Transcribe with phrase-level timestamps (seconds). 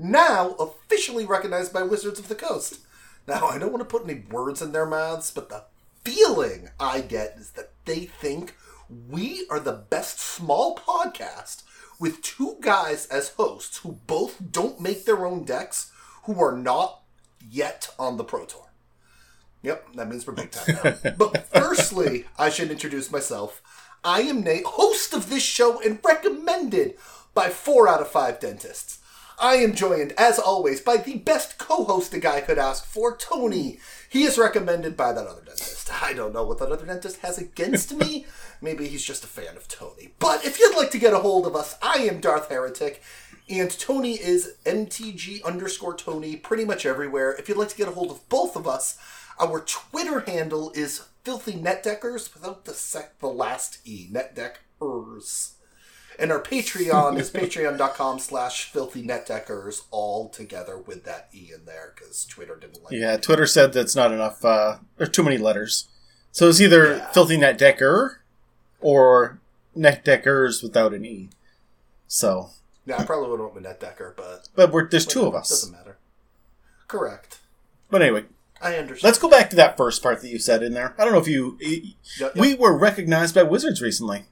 [0.00, 2.78] Net Deckers podcast, now officially recognized by Wizards of the Coast.
[3.26, 5.64] Now, I don't want to put any words in their mouths, but the
[6.04, 8.56] feeling I get is that they think
[9.08, 11.62] we are the best small podcast
[11.98, 15.92] with two guys as hosts who both don't make their own decks,
[16.24, 17.02] who are not
[17.50, 18.70] yet on the Pro Tour.
[19.62, 21.14] Yep, that means we're big time now.
[21.18, 23.62] but firstly, I should introduce myself.
[24.02, 26.96] I am Nate, host of this show and recommended
[27.34, 28.99] by four out of five dentists.
[29.40, 33.78] I am joined, as always, by the best co-host a guy could ask for, Tony.
[34.10, 35.90] He is recommended by that other dentist.
[36.02, 38.26] I don't know what that other dentist has against me.
[38.60, 40.12] Maybe he's just a fan of Tony.
[40.18, 43.02] But if you'd like to get a hold of us, I am Darth Heretic,
[43.48, 47.32] and Tony is MTG underscore Tony pretty much everywhere.
[47.32, 48.98] If you'd like to get a hold of both of us,
[49.40, 54.06] our Twitter handle is Filthy Netdeckers without the sec the last E.
[54.12, 55.52] Netdeckers.
[56.20, 61.94] And our Patreon is patreon.com slash filthy netdeckers all together with that E in there
[61.96, 65.88] because Twitter didn't like Yeah, Twitter said that's not enough, uh, or too many letters.
[66.30, 67.10] So it's either Yeah.
[67.12, 68.20] Filthy Net Decker
[68.80, 69.40] or
[69.74, 71.30] Net Deckers without an E.
[72.06, 72.50] So,
[72.84, 75.48] Yeah, I probably would have went with netdecker, but but we're, there's two of us.
[75.48, 75.96] Doesn't matter.
[76.86, 77.38] Correct.
[77.88, 78.24] But anyway,
[78.60, 79.04] I understand.
[79.08, 80.94] let's go back to that first part that you said in there.
[80.98, 81.56] I don't know if you.
[81.60, 81.82] Yep,
[82.18, 82.36] yep.
[82.36, 84.24] We were recognized by Wizards recently.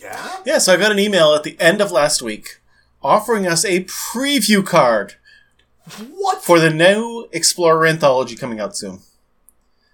[0.00, 0.36] Yeah?
[0.46, 2.60] Yeah, so I got an email at the end of last week
[3.02, 5.14] offering us a preview card
[6.10, 6.42] What?
[6.42, 9.00] for the new Explorer anthology coming out soon.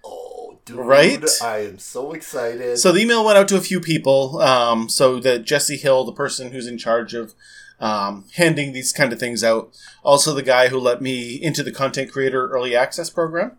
[0.05, 0.77] oh, dude.
[0.77, 1.25] Right?
[1.43, 2.79] I am so excited.
[2.79, 4.41] So the email went out to a few people.
[4.41, 7.35] Um, so that Jesse Hill, the person who's in charge of
[7.81, 11.73] um, handing these kind of things out, also the guy who let me into the
[11.73, 13.57] content creator early access program.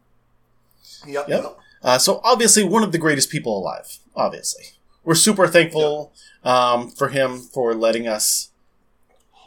[1.05, 1.44] yep, Yep.
[1.44, 1.57] yep.
[1.83, 4.00] Uh, so obviously one of the greatest people alive.
[4.16, 4.66] Obviously,
[5.07, 6.12] we're super thankful
[6.44, 8.50] um, for him for letting us,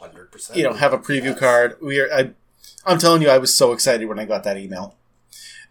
[0.01, 0.55] 100%.
[0.55, 1.39] you know, have a preview Yes.
[1.39, 1.77] card.
[1.81, 2.11] We are.
[2.11, 2.31] I,
[2.83, 4.95] I'm telling you, I was so excited when I got that email,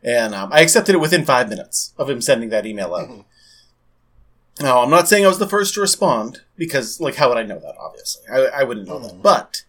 [0.03, 3.09] and um, I accepted it within five minutes of him sending that email out.
[3.09, 3.25] Mhm.
[4.61, 7.43] No, I'm not saying I was the first to respond because, like, how would I
[7.43, 7.75] know that?
[7.81, 9.13] Obviously, I, I wouldn't know that.
[9.15, 9.23] Mhm.
[9.23, 9.65] But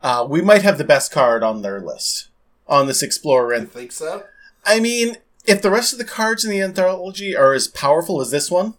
[0.00, 2.28] uh, we might have the best card on their list
[2.68, 3.52] on this Explorer.
[3.52, 4.24] And think so?
[4.64, 8.30] I mean, if the rest of the cards in the anthology are as powerful as
[8.30, 8.74] this one,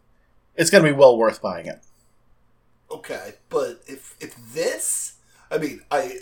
[0.57, 1.79] it's going to be well worth buying it.
[2.91, 5.16] Okay, but if if this,
[5.51, 6.19] I mean, I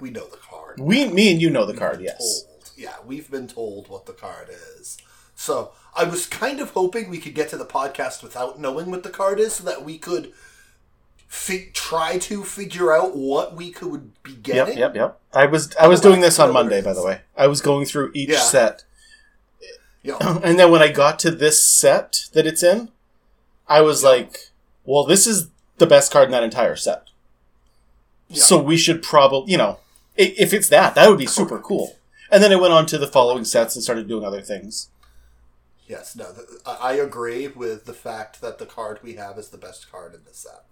[0.00, 0.78] we know the card.
[0.80, 2.00] We, me, and you know the We've card.
[2.00, 2.42] Yes.
[2.44, 2.70] Told.
[2.76, 4.48] Yeah, we've been told what the card
[4.78, 4.98] is.
[5.34, 9.02] So I was kind of hoping we could get to the podcast without knowing what
[9.02, 10.32] the card is, so that we could
[11.26, 14.78] fi- try to figure out what we could be getting.
[14.78, 14.94] Yep.
[14.94, 15.20] Yep.
[15.32, 17.20] I was I was doing this on Know what it Monday, by the way.
[17.36, 18.38] I was going through each Yeah.
[18.38, 18.84] set,
[20.12, 22.90] know, and then when I got to this set that it's in,
[23.72, 24.08] I was Yeah.
[24.10, 24.50] like,
[24.84, 27.08] "Well, this is the best card in that entire set."
[28.28, 28.42] Yeah.
[28.42, 29.78] So we should probably, you know,
[30.16, 31.96] if it's that, that would be super cool.
[32.30, 34.88] And then I went on to the following sets and started doing other things.
[35.86, 39.48] yes, no, th- I I agree with the fact that the card we have is
[39.50, 40.64] the best card in this set.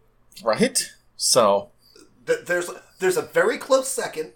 [0.43, 0.78] Right?
[1.16, 1.71] So,
[2.27, 4.33] Th- There's there's a very close second,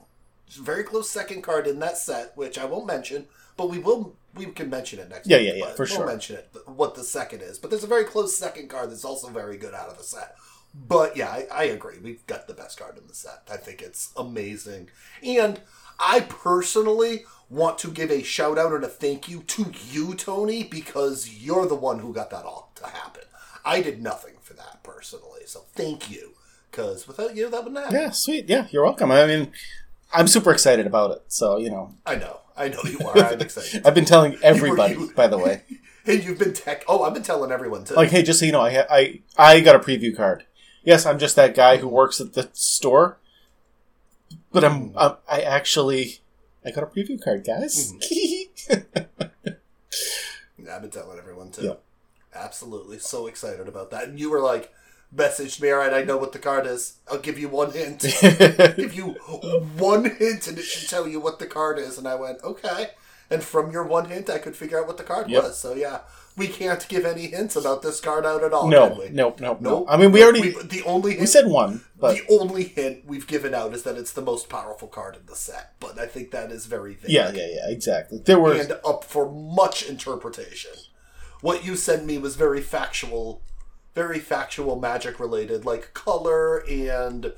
[0.51, 4.47] very close second card in that set, which I won't mention, but we will we
[4.47, 5.47] can mention it next Yeah, week.
[5.49, 6.07] yeah, yeah, for we'll sure.
[6.07, 7.59] mention it what the second is.
[7.59, 10.37] But there's a very close second card that's also very good out of the set.
[10.75, 11.99] But yeah, I, I agree.
[12.03, 13.43] We've got the best card in the set.
[13.51, 14.89] I think it's amazing.
[15.23, 15.61] And
[16.01, 20.65] I personally want to give a shout out and a thank you to you, Tony,
[20.65, 23.23] because you're the one who got that all to happen.
[23.65, 25.43] I did nothing for that personally.
[25.47, 26.33] So thank you.
[26.71, 27.95] Because without you, that wouldn't happen.
[28.01, 28.49] yeah, sweet.
[28.49, 29.13] Yeah, you're welcome.
[29.13, 29.53] I mean,
[30.15, 31.23] I'm super excited about it.
[31.29, 32.41] So, you know, I know.
[32.57, 33.19] I know you are.
[33.19, 33.85] I'm excited.
[33.87, 35.63] I've been telling everybody, you- by the way.
[36.07, 36.85] and you've been tech.
[36.89, 37.95] Oh, I've been telling everyone too.
[37.95, 40.45] Like, hey, just so you know, I ha- I I got a preview card.
[40.85, 43.19] Yes, I'm just that guy who works at the store,
[44.53, 44.99] but I'm, Mm-hmm.
[44.99, 46.21] I'm I actually
[46.65, 47.93] I got a preview card, guys.
[50.59, 51.63] Yeah, I've been telling everyone too.
[51.63, 51.83] Yep.
[52.35, 54.05] Absolutely, so excited about that.
[54.09, 54.73] And you were like,
[55.15, 55.71] messaged me.
[55.71, 56.99] All right, I know what the card is.
[57.11, 58.01] I'll give you one hint.
[58.77, 59.11] give you
[59.79, 61.99] one hint, and it should tell you what the card is.
[61.99, 62.91] And I went, okay.
[63.31, 65.43] And from your one hint, I could figure out what the card Yep.
[65.43, 65.59] was.
[65.59, 66.01] So yeah,
[66.37, 68.69] we can't give any hints about this card out at all.
[68.69, 69.57] no, no, no, no.
[69.61, 69.87] Nope.
[69.89, 73.07] I mean, we already We- the only hint we said one, but the only hint
[73.07, 76.07] we've given out is that it's the most powerful card in the set, but I
[76.07, 77.11] think that is very vague.
[77.11, 78.19] yeah, yeah, yeah, exactly.
[78.25, 80.73] There were And up for much interpretation.
[81.41, 83.41] What you sent me was very factual,
[83.95, 87.33] very factual magic related, like color and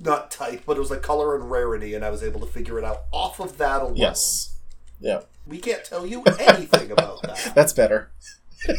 [0.00, 2.78] not type, but it was like color and rarity, and I was able to figure
[2.78, 3.96] it out off of that alone.
[3.96, 4.56] yes,
[5.00, 5.20] yeah.
[5.46, 7.52] We can't tell you anything about that.
[7.54, 8.10] That's better.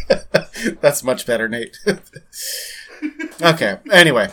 [0.81, 1.77] That's much better, Nate.
[3.42, 3.77] okay.
[3.92, 4.30] Anyway,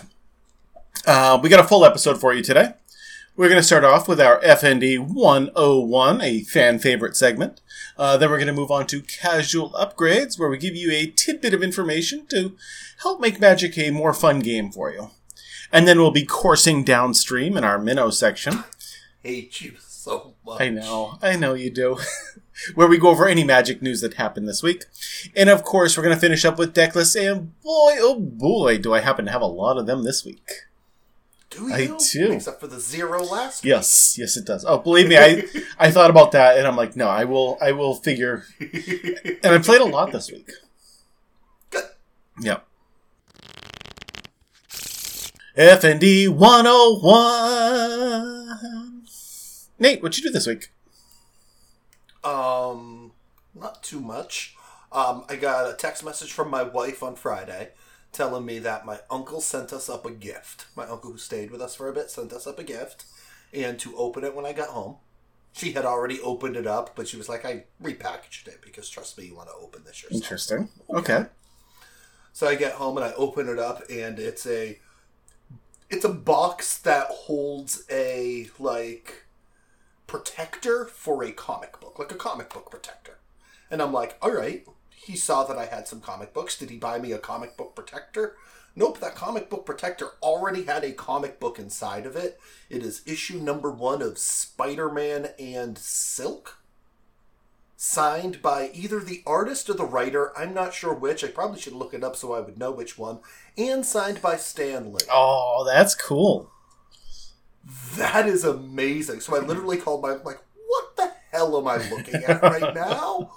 [1.06, 2.74] Uh, we got a full episode for you today.
[3.36, 7.60] We're going to start off with our FND 101, a fan favorite segment.
[7.98, 11.06] Uh, then we're going to move on to casual upgrades, where we give you a
[11.06, 12.56] tidbit of information to
[13.02, 15.10] help make Magic a more fun game for you.
[15.72, 18.64] And then we'll be coursing downstream in our minnow section.
[19.22, 20.60] Hate you so much.
[20.60, 21.98] I know, I know you do.
[22.74, 24.84] where we go over any magic news that happened this week.
[25.34, 28.78] And of course, we're going to finish up with deck lists, and boy, oh boy,
[28.78, 30.50] do I happen to have a lot of them this week.
[31.50, 31.74] Do you?
[31.74, 32.32] I do.
[32.32, 34.64] Except for the zero last Yes, yes, it does.
[34.64, 35.44] Oh, believe me, I
[35.78, 38.44] I thought about that, and I'm like, no, I will, I will figure.
[38.60, 40.50] And I played a lot this week.
[41.70, 41.84] Good.
[42.40, 42.66] Yep.
[45.56, 49.06] FND 101.
[49.78, 50.70] Nate, what'd you do this week?
[52.24, 53.12] Um,
[53.54, 54.54] not too much.
[54.92, 57.70] Um, I got a text message from my wife on Friday
[58.16, 60.66] telling me that my uncle sent us up a gift.
[60.74, 63.04] My uncle who stayed with us for a bit sent us up a gift,
[63.52, 64.96] and to open it when I got home.
[65.52, 69.16] She had already opened it up, but she was like, "I repackaged it because trust
[69.16, 70.68] me, you want to open this yourself." Interesting.
[70.90, 71.26] Okay.
[72.32, 74.78] So I get home and I open it up, and it's a
[75.88, 79.24] it's a box that holds a like
[80.06, 83.18] protector for a comic book, like a comic book protector.
[83.70, 84.66] And I'm like, all right.
[84.96, 86.58] He saw that I had some comic books.
[86.58, 88.36] Did he buy me a comic book protector?
[88.74, 92.38] Nope, that comic book protector already had a comic book inside of it.
[92.68, 96.58] It is issue number one of Spider Man and Silk
[97.76, 100.36] signed by either the artist or the writer.
[100.36, 101.22] I'm not sure which.
[101.22, 103.20] I probably should look it up so I would know which one.
[103.56, 105.06] And signed by Stan Lee.
[105.10, 106.50] Oh, that's cool.
[107.96, 109.20] That is amazing.
[109.20, 113.32] So I literally called my like, what the hell am I looking at right now?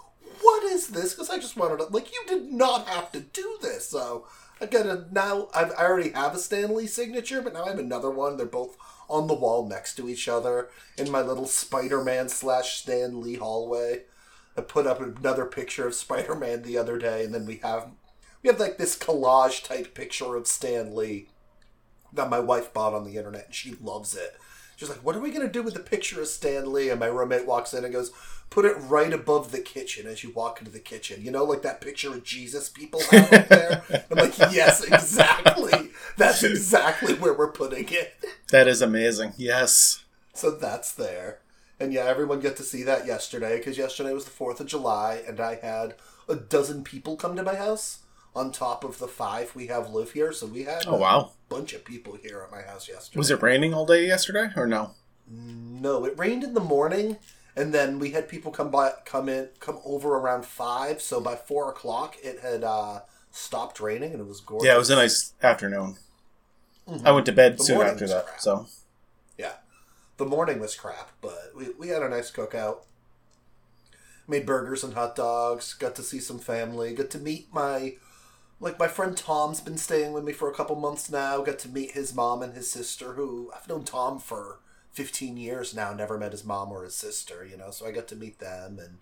[0.80, 1.14] Is this?
[1.14, 3.90] Because I just wanted to like, you did not have to do this.
[3.90, 4.26] So
[4.62, 5.50] I got a now.
[5.54, 8.38] I've, I already have a Stan Lee signature, but now I have another one.
[8.38, 8.78] They're both
[9.10, 14.04] on the wall next to each other in my little Spider-Man slash Stan Lee hallway.
[14.56, 17.90] I put up another picture of Spider-Man the other day, and then we have
[18.42, 21.28] we have like this collage type picture of Stan Lee
[22.14, 24.38] that my wife bought on the internet, and she loves it.
[24.78, 27.08] She's like, "What are we gonna do with the picture of Stan Lee?" And my
[27.08, 28.14] roommate walks in and goes,
[28.50, 31.24] "Put it right above the kitchen as you walk into the kitchen.
[31.24, 35.92] You know, like that picture of Jesus people have up there." I'm like, "Yes, exactly.
[36.18, 38.14] That's exactly where we're putting it."
[38.52, 39.34] That is amazing.
[39.38, 40.04] Yes.
[40.34, 41.40] So that's there.
[41.80, 45.22] And yeah, everyone got to see that yesterday because yesterday was the 4th of July
[45.28, 45.96] and I had
[46.28, 48.00] a dozen people come to my house
[48.36, 50.34] on top of the five we have live here.
[50.34, 51.20] So we had Oh, wow.
[51.20, 53.18] a bunch of people here at my house yesterday.
[53.18, 54.92] Was it raining all day yesterday, or no?
[55.30, 57.18] No, it rained in the morning
[57.60, 61.02] and then we had people come by, come in, come over around five.
[61.02, 63.02] So by four o'clock, it had uh,
[63.32, 64.66] stopped raining and it was gorgeous.
[64.66, 65.98] Yeah, it was a nice afternoon.
[67.04, 68.40] I went to bed The soon after that, crap.
[68.40, 68.68] so.
[69.38, 69.54] Yeah.
[70.16, 72.78] The morning was crap, but we, we had a nice cookout.
[74.26, 77.96] Made burgers and hot dogs, got to see some family, got to meet my
[78.62, 81.70] like my friend Tom's been staying with me for a couple months now, got to
[81.70, 84.60] meet his mom and his sister who I've known Tom for
[85.00, 87.72] 15 years now, never met his mom or his sister, you know.
[87.72, 88.98] So I got to meet them and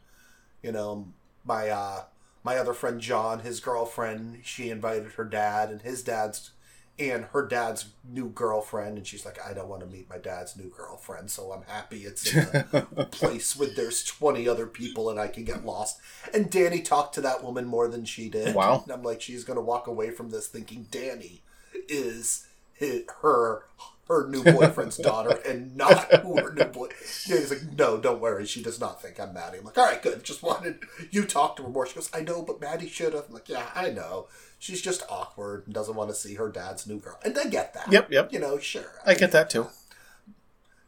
[0.62, 1.08] you know,
[1.44, 2.04] my uh
[2.44, 6.52] my other friend John, his girlfriend, she invited her dad and his dad's
[7.00, 10.56] and her dad's new girlfriend, and she's like, I don't want to meet my dad's
[10.58, 15.20] new girlfriend, so I'm happy it's in a place where there's 20 other people and
[15.20, 16.00] I can get lost.
[16.34, 18.56] And Danny talked to that woman more than she did.
[18.56, 18.82] Wow.
[18.84, 21.44] And I'm like, she's going to walk away from this thinking Danny
[21.88, 22.47] is
[22.80, 23.64] hi her
[24.08, 26.88] her new boyfriend's daughter and not who her new boy.
[27.26, 28.46] Yeah, he's like, no, don't worry.
[28.46, 29.58] She does not think I'm Maddie.
[29.58, 30.24] I'm like, all right, good.
[30.24, 30.80] Just wanted
[31.12, 31.86] you talk to her more.
[31.86, 33.26] She goes, I know, but Maddie should have.
[33.28, 34.28] I'm like, yeah, I know.
[34.60, 37.20] She's just awkward and doesn't want to see her dad's new girl.
[37.24, 37.92] And I get that.
[37.92, 38.32] Yep, yep.
[38.32, 38.94] You know, sure.
[39.06, 39.68] I get that too.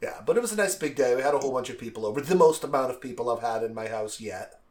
[0.01, 1.15] Yeah, but it was a nice big day.
[1.15, 2.21] We had a whole bunch of people over.
[2.21, 4.61] The most amount of people I've had in my house yet.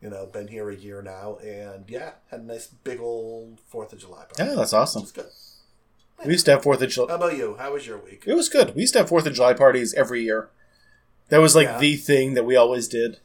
[0.00, 3.92] You know, been here a year now, and yeah, had a nice big old Fourth
[3.92, 4.42] of July party.
[4.42, 5.02] Yeah, that's awesome.
[5.02, 5.26] It's good.
[6.24, 7.08] We used to have Fourth of July.
[7.10, 7.56] How about you?
[7.58, 8.24] How was your week?
[8.26, 8.74] It was good.
[8.74, 10.50] We used to have Fourth of July parties every year.
[11.30, 11.78] That was like Yeah.
[11.78, 13.18] the thing that we always did.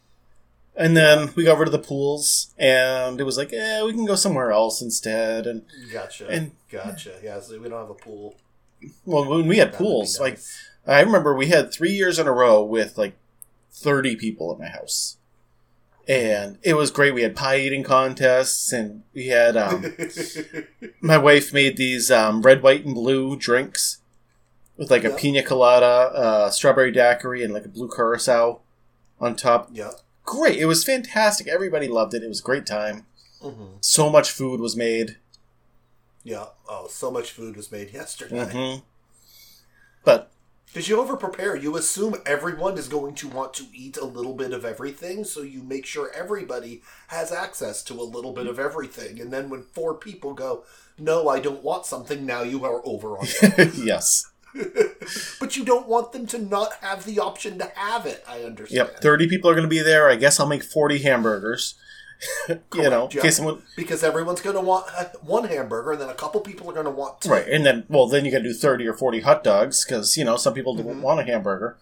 [0.76, 4.06] And then we got rid of the pools, and it was like, eh, we can
[4.06, 5.48] go somewhere else instead.
[5.48, 6.28] And Gotcha.
[6.28, 7.20] And- gotcha.
[7.24, 8.36] Yeah, so we don't have a pool.
[9.06, 10.40] well, when we had That pools, like.
[10.86, 13.14] I remember we had three years in a row with like
[13.74, 15.18] thirty people at my house,
[16.08, 17.14] and it was great.
[17.14, 19.86] We had pie eating contests, and we had um,
[21.02, 23.98] my wife made these um, red, white, and blue drinks
[24.78, 25.18] with like a Yep.
[25.20, 28.60] pina colada, uh, strawberry daiquiri, and like a blue curacao
[29.20, 29.70] on top.
[29.72, 29.92] yeah.
[30.24, 30.60] Great!
[30.60, 31.48] It was fantastic.
[31.48, 32.22] Everybody loved it.
[32.22, 33.06] It was a great time.
[33.42, 35.18] hmm So much food was made.
[36.24, 36.48] Yeah.
[36.68, 38.44] Oh, so much food was made yesterday.
[38.52, 38.80] hmm
[40.04, 40.30] But
[40.78, 44.36] Because you over prepare, you assume everyone is going to want to eat a little
[44.36, 48.60] bit of everything, so you make sure everybody has access to a little bit of
[48.60, 49.20] everything.
[49.20, 50.66] And then when four people go,
[51.00, 53.26] No, I don't want something, now you are over on
[53.74, 54.30] yes,
[55.40, 58.90] but you don't want them to not have the option to have it, I understand.
[58.90, 59.02] yep.
[59.02, 60.08] Thirty people are going to be there.
[60.08, 61.74] I guess I'll make forty hamburgers.
[62.50, 63.22] you know, yeah.
[63.22, 64.88] case someone Because everyone's going to want
[65.22, 67.30] one hamburger, and then a couple people are going to want two.
[67.30, 70.18] right, and then well, then you got to do thirty or forty hot dogs because
[70.18, 70.88] you know some people Mm-hmm.
[70.88, 71.78] don't want a hamburger.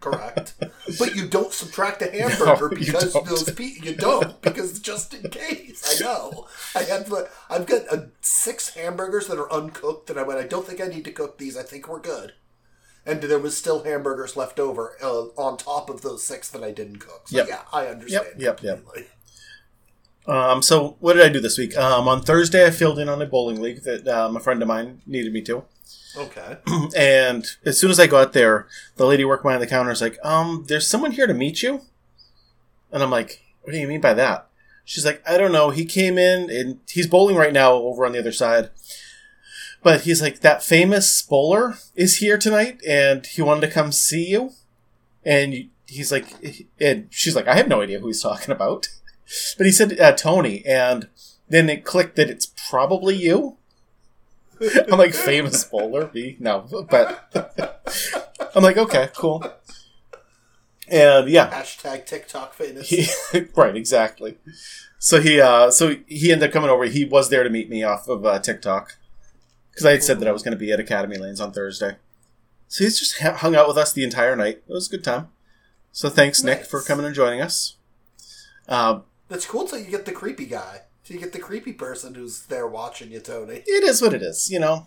[0.00, 0.54] Correct.
[0.98, 3.24] but you don't subtract a hamburger No, because don't.
[3.26, 6.00] those pe- you don't because just in case.
[6.00, 6.48] I know.
[6.74, 10.46] I have the I've got uh, six hamburgers that are uncooked and I went I
[10.46, 11.56] don't think I need to cook these.
[11.56, 12.32] I think we're good.
[13.08, 16.72] And there was still hamburgers left over uh, on top of those six that I
[16.72, 17.28] didn't cook.
[17.28, 17.46] So Yep.
[17.48, 18.26] yeah, I understand.
[18.40, 19.06] Yep, yep, yep.
[20.26, 21.76] Um, so what did I do this week?
[21.76, 24.68] Um, on Thursday, I filled in on a bowling league that um, a friend of
[24.68, 25.64] mine needed me to.
[26.16, 26.58] Okay.
[26.96, 28.66] And as soon as I got there,
[28.96, 31.82] the lady working behind the counter is like, "Um, there's someone here to meet you."
[32.90, 34.48] And I'm like, "What do you mean by that?"
[34.84, 35.70] She's like, "I don't know.
[35.70, 38.70] He came in and he's bowling right now over on the other side."
[39.82, 44.26] But he's like, "That famous bowler is here tonight, and he wanted to come see
[44.26, 44.52] you."
[45.24, 46.26] And he's like,
[46.80, 48.88] and she's like, "I have no idea who he's talking about."
[49.56, 51.08] But he said uh, Tony, and
[51.48, 53.56] then it clicked that it's probably you.
[54.90, 57.82] I'm like famous bowler, me no, but
[58.54, 59.44] I'm like okay, cool.
[60.88, 62.88] And yeah, Hashtag TikTok famous.
[62.88, 63.06] he,
[63.56, 64.38] right, exactly.
[64.98, 66.84] So he, uh, so he ended up coming over.
[66.84, 68.96] He was there to meet me off of uh, TikTok
[69.70, 71.96] because I had said that I was going to be at Academy Lanes on Thursday.
[72.68, 74.62] So he's just ha- hung out with us the entire night.
[74.68, 75.28] It was a good time.
[75.92, 77.76] So thanks, Nick, for coming and joining us.
[78.68, 80.82] Uh, That's cool until you get the creepy guy.
[81.02, 83.62] So you get the creepy person who's there watching you, Tony.
[83.66, 84.86] it is what it is, you know.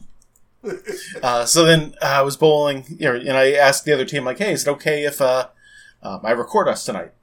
[1.24, 4.26] uh, so then uh, I was bowling, you know, and I asked the other team,
[4.26, 5.48] like, "Hey, is it okay if uh,
[6.04, 7.14] um, I record us tonight?"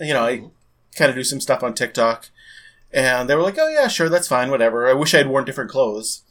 [0.00, 0.50] You know, I
[0.96, 2.30] kind of do some stuff on TikTok,
[2.92, 5.44] and they were like, "Oh yeah, sure, that's fine, whatever." I wish I had worn
[5.44, 6.22] different clothes.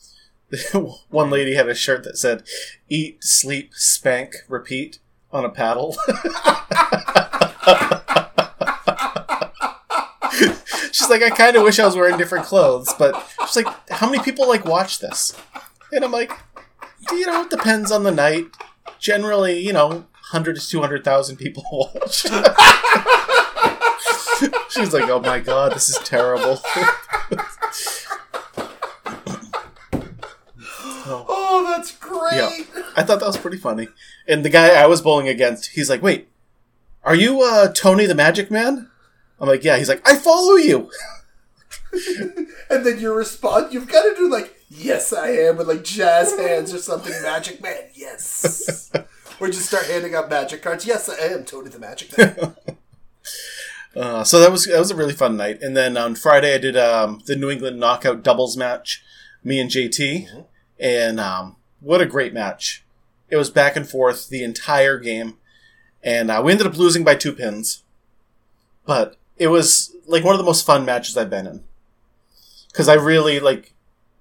[1.10, 2.44] One lady had a shirt that said
[2.89, 5.00] "Eat, sleep, spank, repeat"
[5.32, 5.96] on a paddle.
[10.93, 13.13] She's like, I kind of wish I was wearing different clothes, but
[13.47, 15.35] she's like, how many people like watch this?
[15.91, 16.31] And I'm like,
[17.12, 18.45] you know, it depends on the night.
[19.00, 22.21] Generally, you know, hundred to two hundred thousand people watch.
[24.69, 26.59] she's like, oh my god, this is terrible.
[31.05, 32.33] Oh, that's great.
[32.75, 32.83] Yeah.
[32.95, 33.89] I thought that was pretty funny.
[34.27, 36.29] And the guy I was bowling against, he's like, wait,
[37.03, 38.89] are you uh, Tony the Magic Man?
[39.43, 39.77] I'm like, yeah.
[39.77, 40.89] He's like, I follow you.
[42.69, 46.35] And then your response, you've got to do like, yes, I am, with like jazz
[46.39, 47.13] hands or something.
[47.21, 48.91] Magic Man, yes.
[49.39, 50.88] or just start handing out magic cards.
[50.88, 52.55] Yes, I am Tony the Magic Man.
[53.95, 55.62] Uh, so that was that was a really fun night.
[55.62, 59.03] And then on Friday, I did um, the New England Knockout doubles match,
[59.43, 60.45] me and JT,
[60.79, 62.83] and um, what a great match!
[63.29, 65.38] It was back and forth the entire game,
[66.01, 67.83] and uh, we ended up losing by two pins,
[68.83, 71.63] but it was like one of the most fun matches I've been in
[72.72, 73.74] because I really like.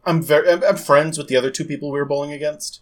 [0.05, 2.81] I'm very I'm, I'm friends with the other two people we were bowling against,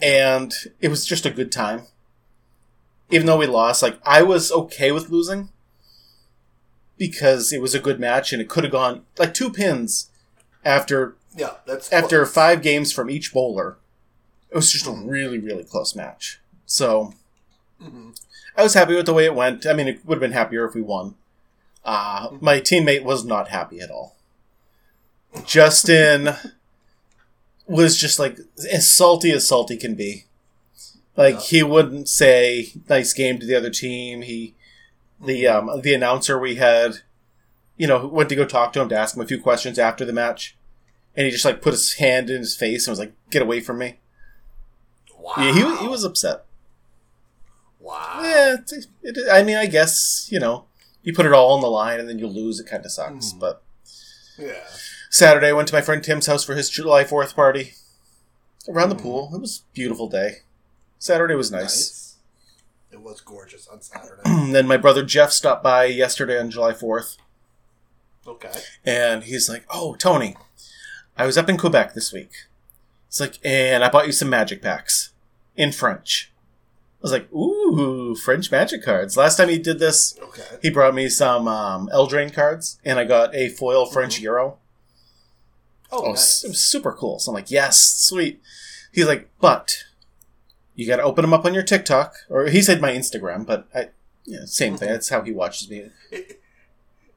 [0.00, 1.82] and it was just a good time.
[3.10, 5.50] Even though we lost, like I was okay with losing
[6.96, 10.10] because it was a good match and it could have gone like two pins
[10.64, 12.32] after yeah, that's after close.
[12.34, 13.76] five games from each bowler.
[14.50, 16.40] It was just a really really close match.
[16.66, 17.12] So
[17.82, 18.18] Mhm.
[18.56, 19.66] I was happy with the way it went.
[19.66, 21.16] I mean, it would have been happier if we won.
[21.84, 24.16] Uh, my teammate was not happy at all.
[25.44, 26.30] Justin
[27.66, 28.38] was just like
[28.72, 30.24] as salty as salty can be.
[31.16, 31.40] Like Yeah.
[31.40, 34.22] he wouldn't say "nice game" to the other team.
[34.22, 34.54] He,
[35.24, 36.96] the um, the announcer we had,
[37.76, 40.04] you know, went to go talk to him to ask him a few questions after
[40.04, 40.56] the match,
[41.16, 43.60] and he just like put his hand in his face and was like, "Get away
[43.60, 43.98] from me."
[45.18, 45.34] Wow.
[45.38, 46.44] Yeah, he he was upset.
[47.80, 48.20] Wow.
[48.22, 48.72] Yeah, it's,
[49.02, 50.64] it, I mean, I guess you know,
[51.04, 52.58] you put it all on the line and then you lose.
[52.58, 53.30] It kind of sucks.
[53.32, 53.38] Hmm.
[53.38, 53.62] But
[54.36, 54.64] Yeah.
[55.10, 57.74] Saturday, I went to my friend Tim's house for his July Fourth party.
[58.68, 59.02] Around the Mhm.
[59.02, 60.38] pool, it was a beautiful day.
[60.98, 61.62] Saturday was nice.
[61.62, 62.14] Nice.
[62.90, 64.22] It was gorgeous on Saturday.
[64.52, 67.16] then my brother Jeff stopped by yesterday on July Fourth,
[68.26, 68.52] okay.
[68.84, 70.36] and he's like, "Oh, Tony,
[71.16, 72.30] I was up in Quebec this week."
[73.08, 75.10] It's like, and I bought you some magic packs
[75.56, 76.32] in French.
[77.04, 80.42] I was like, "Ooh, French magic cards." Last time he did this, Okay.
[80.62, 84.56] He brought me some um, Eldraine cards, and I got a foil French Euro.
[85.92, 86.42] Oh, Oh, nice.
[86.44, 87.18] it was super cool.
[87.18, 88.40] So I'm like, yes, sweet.
[88.90, 89.84] He's like, but
[90.74, 93.68] you got to open them up on your TikTok, or he said my Instagram, but
[93.74, 93.90] I,
[94.24, 94.88] yeah, same thing.
[94.88, 95.90] That's how he watches me.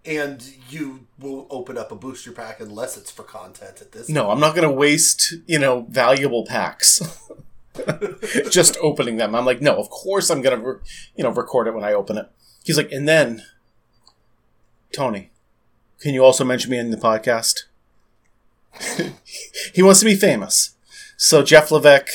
[0.05, 4.09] and you will open up a booster pack unless it's for content at this.
[4.09, 7.01] No, I'm not going to waste you know valuable packs.
[8.49, 9.35] Just opening them.
[9.35, 10.79] I'm like, no, of course I'm going to, re-
[11.15, 12.29] you know, record it when I open it.
[12.63, 13.43] He's like, and then,
[14.91, 15.31] Tony,
[15.99, 17.63] can you also mention me in the podcast?
[19.73, 20.75] he wants to be famous.
[21.15, 22.11] So Jeff Levesque,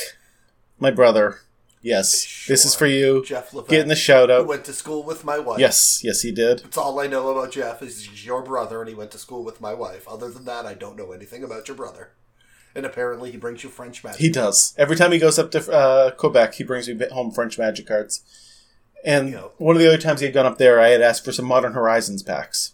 [0.79, 1.39] my brother,
[1.81, 3.23] yes, this is for you.
[3.25, 4.47] Jeff Levesque, Getting the shout who out.
[4.47, 5.59] went to school with my wife.
[5.59, 6.59] Yes, yes, he did.
[6.59, 9.43] That's all I know about Jeff is he's your brother and he went to school
[9.43, 10.07] with my wife.
[10.07, 12.11] Other than that, I don't know anything about your brother.
[12.75, 14.19] And apparently he brings you French magic.
[14.19, 14.73] He does.
[14.77, 18.21] Every time he goes up to uh, Quebec, he brings me home French magic cards.
[19.05, 21.31] And one of the other times he had gone up there, I had asked for
[21.31, 22.73] some Modern Horizons packs.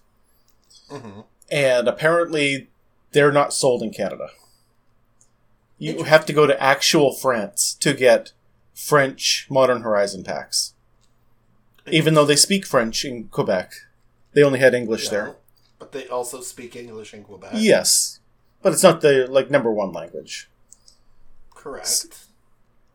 [0.89, 1.25] Mhm.
[1.51, 2.69] And apparently,
[3.11, 4.29] they're not sold in Canada.
[5.77, 8.31] You have to go to actual France to get
[8.73, 10.73] French Modern Horizon packs.
[11.87, 13.73] Even though they speak French in Quebec,
[14.33, 15.09] they only had English Yeah.
[15.09, 15.35] there.
[15.79, 17.51] But they also speak English in Quebec.
[17.55, 18.19] Yes,
[18.61, 20.49] but it's not the like number one language.
[21.53, 22.25] Correct.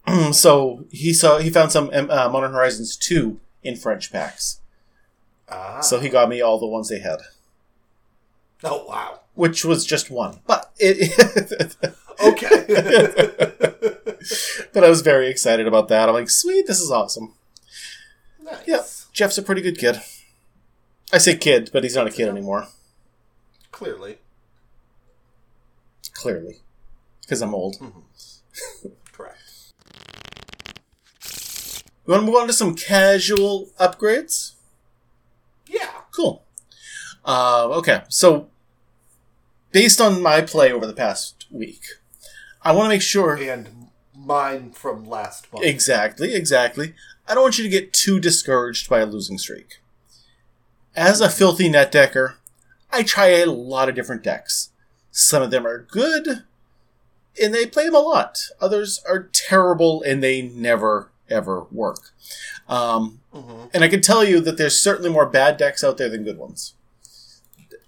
[0.32, 4.60] so he saw he found some um, uh, Modern Horizons two in French packs.
[5.48, 5.80] Ah.
[5.80, 7.18] So he got me all the ones they had,
[8.62, 9.20] Oh, wow.
[9.34, 10.40] which was just one.
[10.46, 11.76] But it,
[12.22, 12.64] Okay.
[14.72, 16.08] but I was very excited about that.
[16.08, 17.34] I'm like, sweet, this is awesome.
[18.42, 18.62] nice.
[18.66, 20.00] Yeah, Jeff's a pretty good kid.
[21.12, 22.68] I say kid, but he's not a kid anymore.
[23.72, 24.18] Clearly.
[26.14, 26.60] Clearly,
[27.22, 27.76] because I'm old.
[29.12, 29.72] Correct.
[32.06, 34.52] We want to move on to some casual upgrades.
[35.66, 35.90] Yeah.
[36.14, 36.44] Cool.
[37.24, 38.48] Uh, okay, so
[39.72, 41.84] based on my play over the past week,
[42.62, 43.36] I want to make sure.
[43.36, 45.64] And mine from last month.
[45.64, 46.94] Exactly, exactly.
[47.26, 49.80] I don't want you to get too discouraged by a losing streak.
[50.94, 52.36] As a filthy net decker,
[52.92, 54.70] I try a lot of different decks.
[55.16, 56.42] Some of them are good,
[57.40, 58.48] and they play them a lot.
[58.60, 62.10] Others are terrible, and they never, ever work.
[62.68, 63.70] Um, Mhm.
[63.72, 66.36] and I can tell you that there's certainly more bad decks out there than good
[66.36, 66.74] ones.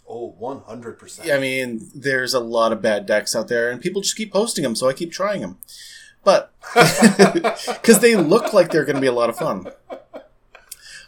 [0.09, 1.29] Oh, 100%.
[1.33, 4.63] I mean, there's a lot of bad decks out there, and people just keep posting
[4.63, 5.59] them, so I keep trying them.
[6.23, 9.67] But because they look like they're going to be a lot of fun.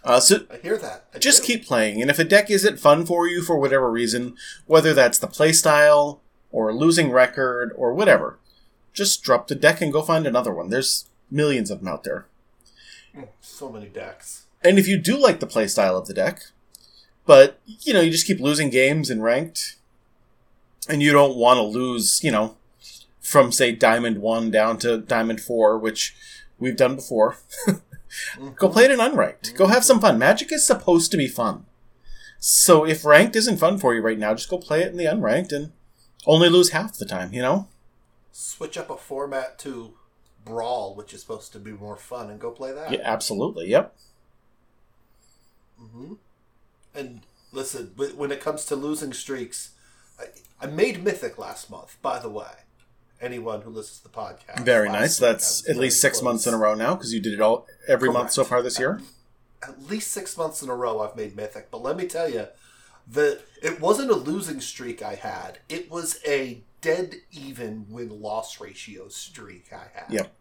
[0.05, 1.07] Uh, so I hear that.
[1.15, 1.47] I just do.
[1.47, 5.19] keep playing, and if a deck isn't fun for you for whatever reason, whether that's
[5.19, 8.39] the playstyle or losing record or whatever,
[8.93, 10.71] just drop the deck and go find another one.
[10.71, 12.27] There's millions of them out there.
[13.41, 14.47] So many decks.
[14.63, 16.43] And if you do like the playstyle of the deck,
[17.27, 19.77] but you know you just keep losing games in ranked,
[20.89, 22.57] and you don't want to lose, you know,
[23.21, 26.15] from say Diamond One down to Diamond Four, which
[26.59, 27.37] we've done before.
[28.57, 29.55] Go play it in unranked.
[29.57, 30.19] Go have some fun.
[30.19, 31.67] Magic is supposed to be fun.
[32.39, 35.07] So if ranked isn't fun for you right now, just go play it in the
[35.07, 35.73] unranked and
[36.27, 37.69] only lose half the time, you know?
[38.31, 39.95] Switch up a format to
[40.45, 42.93] Brawl, which is supposed to be more fun, and go play that.
[42.93, 43.69] Yeah, absolutely.
[43.69, 43.95] Yep.
[45.83, 46.15] Mm-hmm.
[46.95, 47.21] And
[47.53, 49.71] listen, when it comes to losing streaks,
[50.19, 50.27] I,
[50.61, 52.53] I made Mythic last month, by the way.
[53.21, 54.65] Anyone who listens to the podcast.
[54.65, 55.19] Very nice.
[55.19, 58.11] That's at least six months in a row now because you did it all every
[58.13, 59.01] month so far this year.
[59.63, 61.71] At least six months in a row, I've made Mythic.
[61.71, 62.47] But let me tell you,
[63.11, 65.59] the it wasn't a losing streak I had.
[65.69, 70.11] It was a dead even win loss ratio streak I had.
[70.11, 70.33] Yep.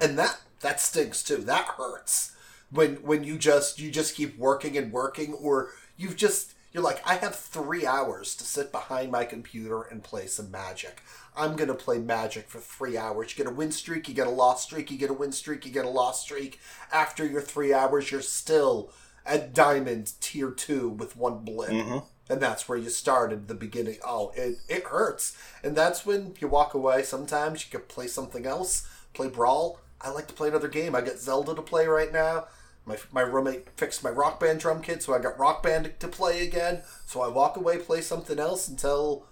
[0.00, 1.38] and that that stinks too.
[1.38, 2.36] That hurts
[2.70, 7.02] when when you just you just keep working and working, or you've just you're like,
[7.04, 11.02] I have three hours to sit behind my computer and play some Magic.
[11.36, 13.32] I'm gonna play Magic for three hours.
[13.36, 15.66] You get a win streak, you get a loss streak, you get a win streak,
[15.66, 16.60] you get a loss streak.
[16.92, 18.92] After your three hours, you're still
[19.26, 21.70] at Diamond Tier Two with one blip.
[21.70, 22.04] Mhm.
[22.30, 23.98] And that's where you started the beginning.
[24.06, 25.36] Oh, it, it hurts.
[25.64, 27.02] And that's when you walk away.
[27.02, 29.80] Sometimes you could play something else, play Brawl.
[30.00, 30.94] I like to play another game.
[30.94, 32.46] I got Zelda to play right now.
[32.88, 36.08] My, my roommate fixed my Rock Band drum kit, so I got Rock Band to
[36.08, 36.80] play again.
[37.04, 39.26] So I walk away, play something else until,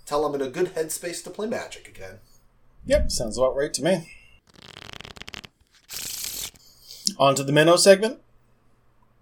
[0.00, 2.20] until I'm in a good headspace to play Magic again.
[2.86, 4.10] Yep, sounds about right to me.
[7.18, 8.20] On to the minnow segment.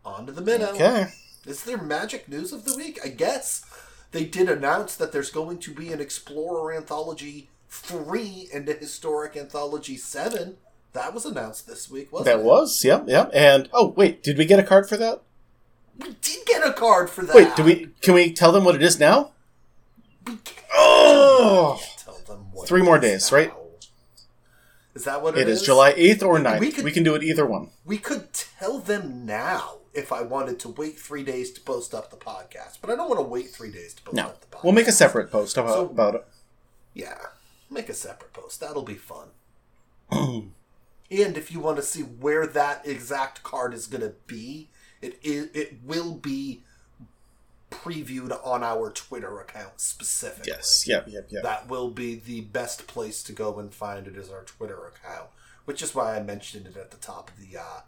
[0.05, 0.71] On to the minnow.
[0.71, 1.09] Okay.
[1.45, 3.01] Is there magic news of the week?
[3.05, 3.65] I guess
[4.13, 9.37] they did announce that there's going to be an Explorer Anthology 3 and a Historic
[9.37, 10.59] Anthology 7.
[10.93, 12.37] That was announced this week, wasn't it?
[12.37, 12.45] That it?
[12.47, 13.31] was, yep, yep.
[13.33, 15.23] And oh wait, did we get a card for that?
[15.99, 17.35] We did get a card for that.
[17.37, 19.33] Wait, do we can we tell them what it is now?
[20.27, 23.37] We can- Oh Tell them what Three it more days, now.
[23.39, 23.53] right?
[24.95, 25.47] Is that what it is?
[25.47, 26.61] It is July 8th or 9th.
[26.79, 27.71] We, We can do it either one.
[27.85, 32.11] We could tell them now if I wanted to wait three days to post up
[32.11, 34.25] the podcast, but I don't want to wait three days to post No.
[34.27, 34.65] up the podcast.
[34.65, 36.27] We'll make a separate post about, So- about it.
[36.95, 37.19] Yeah,
[37.71, 38.61] make a separate post.
[38.61, 39.29] That'll be fun.
[41.11, 44.69] and if you want to see where that exact card is going to be,
[45.03, 46.63] it is it will be
[47.71, 50.53] previewed on our Twitter account specifically.
[50.53, 50.85] Yes.
[50.87, 51.43] Yep, yep, yep.
[51.43, 55.29] That will be the best place to go and find it is our Twitter account,
[55.65, 57.81] which is why I mentioned it at the top of the uh,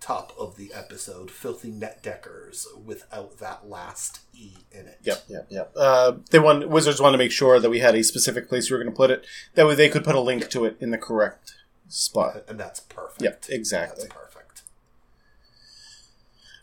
[0.00, 1.30] top of the episode.
[1.30, 4.98] Filthy net deckers without that last e in it.
[5.02, 5.72] Yep, yep, yep.
[5.76, 8.76] Uh, they want Wizards wanted to make sure that we had a specific place we
[8.76, 9.24] were going to put it.
[9.54, 11.54] That way, they could put a link to it in the correct
[11.92, 12.44] spot.
[12.48, 13.22] and that's perfect.
[13.22, 14.04] Yep, exactly.
[14.08, 14.62] That's perfect.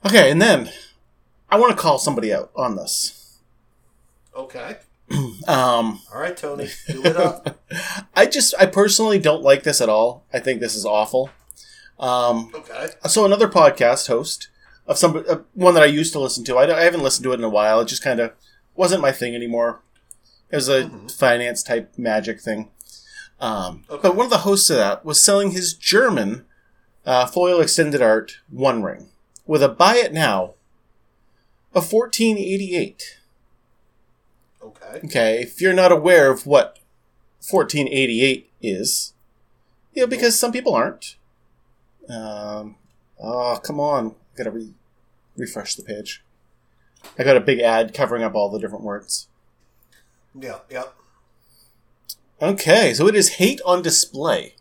[0.05, 0.71] Okay, and then
[1.49, 3.39] I want to call somebody out on this.
[4.35, 4.77] Okay.
[5.47, 7.59] Um, All right, Tony, do it up.
[8.15, 10.23] I just, I personally don't like this at all.
[10.31, 11.31] I think this is awful.
[11.99, 12.89] Um, Okay.
[13.07, 14.49] so another podcast host
[14.85, 16.57] of some uh, one that I used to listen to.
[16.57, 17.79] I, I haven't listened to it in a while.
[17.79, 18.33] It just kind of
[18.75, 19.81] wasn't my thing anymore.
[20.51, 22.69] It was a finance type magic thing.
[23.39, 24.01] Um, Okay.
[24.01, 26.45] But one of the hosts of that was selling his German
[27.05, 29.07] uh, foil extended art One Ring
[29.45, 30.53] with a buy it now
[31.73, 33.17] of fourteen eighty eight.
[34.61, 35.01] Okay.
[35.05, 36.79] Okay, if you're not aware of what
[37.49, 39.13] 1488 is,
[39.93, 41.15] you know, because some people aren't.
[42.09, 42.75] Um,
[43.19, 44.15] oh, come on.
[44.33, 44.73] I gotta re-
[45.37, 46.23] refresh the page.
[47.17, 49.27] I got a big ad covering up all the different words.
[50.37, 50.59] Yeah.
[50.69, 50.83] Yeah.
[52.41, 54.55] Okay, so it is Hate on Display.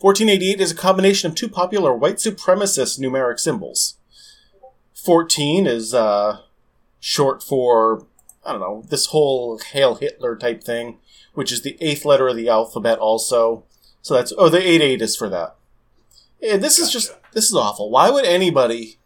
[0.00, 3.96] 1488 is a combination of two popular white supremacist numeric symbols.
[4.94, 6.38] 14 is uh,
[7.00, 8.06] short for,
[8.44, 10.98] I don't know, this whole Hail Hitler type thing,
[11.34, 13.64] which is the eighth letter of the alphabet also.
[14.00, 15.56] So that's, oh, the 88 is for that.
[16.40, 17.90] Yeah, this is just, this is awful.
[17.90, 18.98] Why would anybody.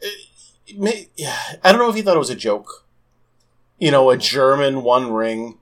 [0.00, 0.28] It-
[0.66, 2.86] it may, yeah, I don't know if he thought it was a joke.
[3.78, 5.58] You know, a German one ring.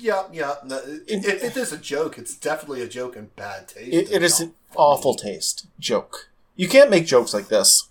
[0.00, 0.24] Yeah.
[0.32, 0.54] Yeah.
[0.64, 3.92] No, if it is a joke, it's definitely a joke in bad taste.
[3.92, 6.30] It, it is an awful taste joke.
[6.56, 7.88] You can't make jokes like this.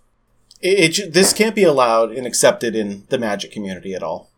[0.62, 4.30] It, it this can't be allowed and accepted in the magic community at all.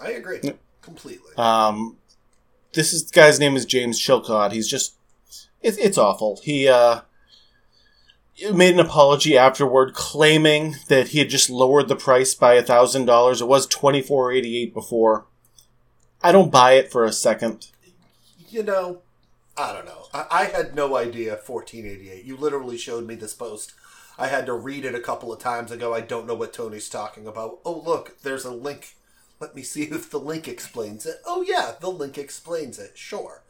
[0.00, 0.40] I agree
[0.80, 1.32] completely.
[1.36, 1.96] Um,
[2.72, 4.52] this is guy's name is James Chillcott.
[4.52, 4.94] He's just
[5.60, 6.40] it, it's awful.
[6.42, 7.02] He uh,
[8.52, 13.06] made an apology afterward, claiming that he had just lowered the price by a thousand
[13.06, 13.40] dollars.
[13.40, 15.26] It was twenty four eighty eight before.
[16.22, 17.68] I don't buy it for a second.
[18.48, 19.00] you know,
[19.56, 20.06] I don't know.
[20.14, 22.24] I, I had no idea 1488.
[22.24, 23.74] You literally showed me this post.
[24.18, 25.94] I had to read it a couple of times ago.
[25.94, 27.58] I don't know what Tony's talking about.
[27.64, 28.94] Oh, look, there's a link.
[29.40, 31.16] Let me see if the link explains it.
[31.26, 32.92] Oh, yeah, the link explains it.
[32.96, 33.42] Sure.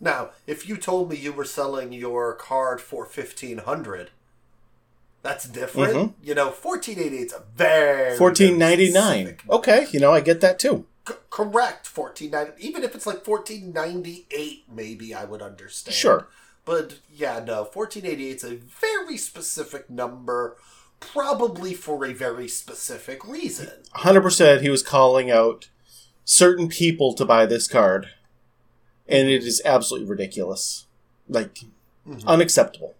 [0.00, 4.10] Now, if you told me you were selling your card for 1500
[5.22, 5.94] that's different.
[5.94, 6.12] Mhm.
[6.22, 9.38] You know, 1488 is a very Fourteen ninety nine.
[9.48, 10.84] Okay, you know I get that too.
[11.06, 15.94] C- correct 1490 even if it's like 1498 maybe i would understand.
[15.94, 16.28] Sure.
[16.64, 20.56] but yeah no 1488 is a very specific number
[21.00, 23.68] probably for a very specific reason.
[23.96, 25.68] 100% he was calling out
[26.24, 28.08] certain people to buy this card
[29.06, 30.86] and it is absolutely ridiculous.
[31.28, 31.58] Like
[32.08, 32.24] Mhm.
[32.26, 32.94] unacceptable.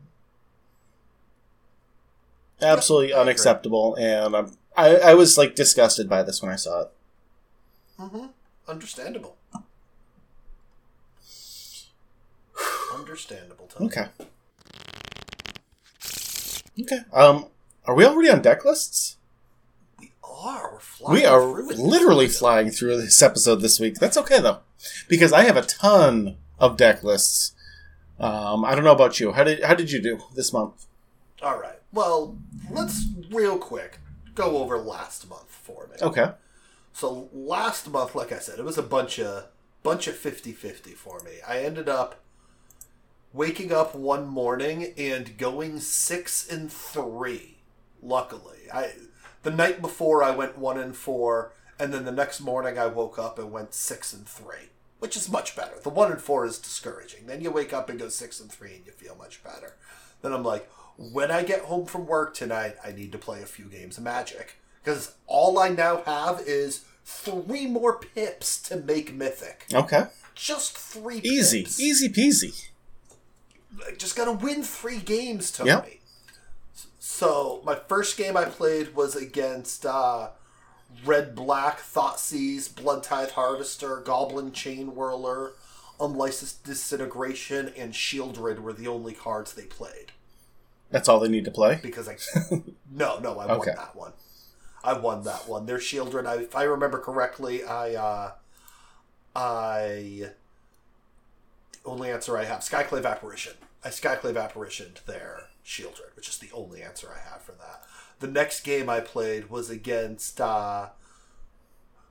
[2.61, 6.89] Absolutely unacceptable and I'm, I, I was like disgusted by this when i saw it
[7.99, 8.27] hmm
[8.67, 9.37] understandable.
[12.95, 13.87] Understandable Tony.
[13.87, 14.07] okay.
[16.81, 17.47] Okay um
[17.87, 19.17] are we already on deck lists?
[20.01, 20.73] We are.
[20.75, 23.97] We're flying we are literally flying through this episode this week.
[23.97, 24.61] That's okay though
[25.09, 27.53] because i have a ton of deck lists.
[28.19, 29.33] Um, i don't know about you.
[29.33, 30.87] How did how did you do this month?
[31.43, 31.79] All right.
[31.93, 32.39] Well
[32.71, 33.99] let's real quick
[34.35, 35.97] go over last month for me.
[36.01, 36.31] Okay
[36.95, 39.49] So last month, like I said, it was a bunch of
[39.83, 41.33] bunch of 50-50 for me.
[41.47, 42.21] I ended up
[43.33, 47.59] waking up one morning and going six and three.
[48.01, 48.93] Luckily, I
[49.43, 53.19] the night before I went one and four, and then the next morning I woke
[53.19, 55.75] up and went six and three, which is much better.
[55.83, 57.27] The one and four is discouraging.
[57.27, 59.75] Then you wake up and go six and three, and you feel much better.
[60.23, 63.47] Then I'm like, when I get home from work tonight, I need to play a
[63.47, 69.15] few games of Magic because all I now have is three more pips to make
[69.15, 69.67] Mythic.
[69.73, 71.19] okay Just three.
[71.25, 71.81] easy pips.
[71.81, 72.69] easy peasy
[73.87, 75.71] I just gotta win three games, Tony.
[75.71, 75.89] Yep.
[77.01, 80.29] So my first game I played was against uh,
[81.05, 85.53] Red Black, Thoughtseize, Blood Tithe Harvester, Goblin Chainwhirler,
[86.01, 90.13] Unlicensed Disintegration, and Sheoldred were the only cards they played.
[90.91, 91.81] That's all they need to play.
[91.83, 92.17] Because I
[92.93, 93.73] no no I Okay.
[93.73, 94.13] won that one.
[94.85, 95.65] I won that one.
[95.65, 96.27] Their Sheoldred.
[96.27, 98.33] I, if I remember correctly, I uh,
[99.35, 100.29] I
[101.73, 103.55] the only answer I have Skyclave Apparition.
[103.83, 107.85] I Skyclave Apparitioned their Sheoldred, which is the only answer I have for that.
[108.21, 110.91] The next game I played was against uh,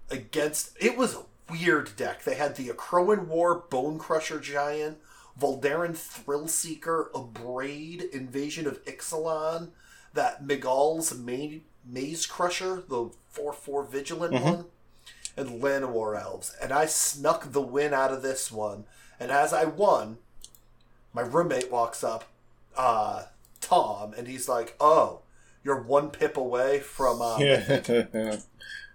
[0.10, 2.24] against it was a weird deck.
[2.24, 4.98] They had the Acroan War Bonecrusher Giant,
[5.40, 9.70] Voldaren Thrillseeker, Abrade, Invasion of Ixalan,
[10.14, 14.66] that Migloz Ma- Maze Crusher, the 4 4 Vigilant one,
[15.36, 16.56] and Llanowar Elves.
[16.62, 18.86] And I snuck the win out of this one.
[19.20, 20.18] And as I won,
[21.14, 22.26] my roommate walks up,
[22.76, 23.26] uh,
[23.62, 25.22] Tom, and he's like, Oh,
[25.64, 27.22] you're one pip away from.
[27.22, 27.38] Uh,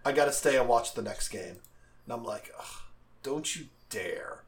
[0.05, 1.57] I gotta stay and watch the next game.
[2.05, 2.83] And I'm like, Ugh,
[3.23, 4.43] don't you dare.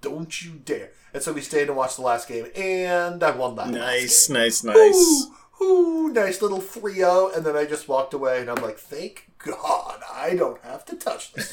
[0.00, 0.90] Don't you dare.
[1.14, 3.68] And so we stayed and watched the last game, and I won that.
[3.70, 4.76] nice, nice, nice.
[4.76, 7.30] Ooh, ooh, nice little 3 0.
[7.34, 10.96] And then I just walked away, and I'm like, thank God I don't have to
[10.96, 11.52] touch this.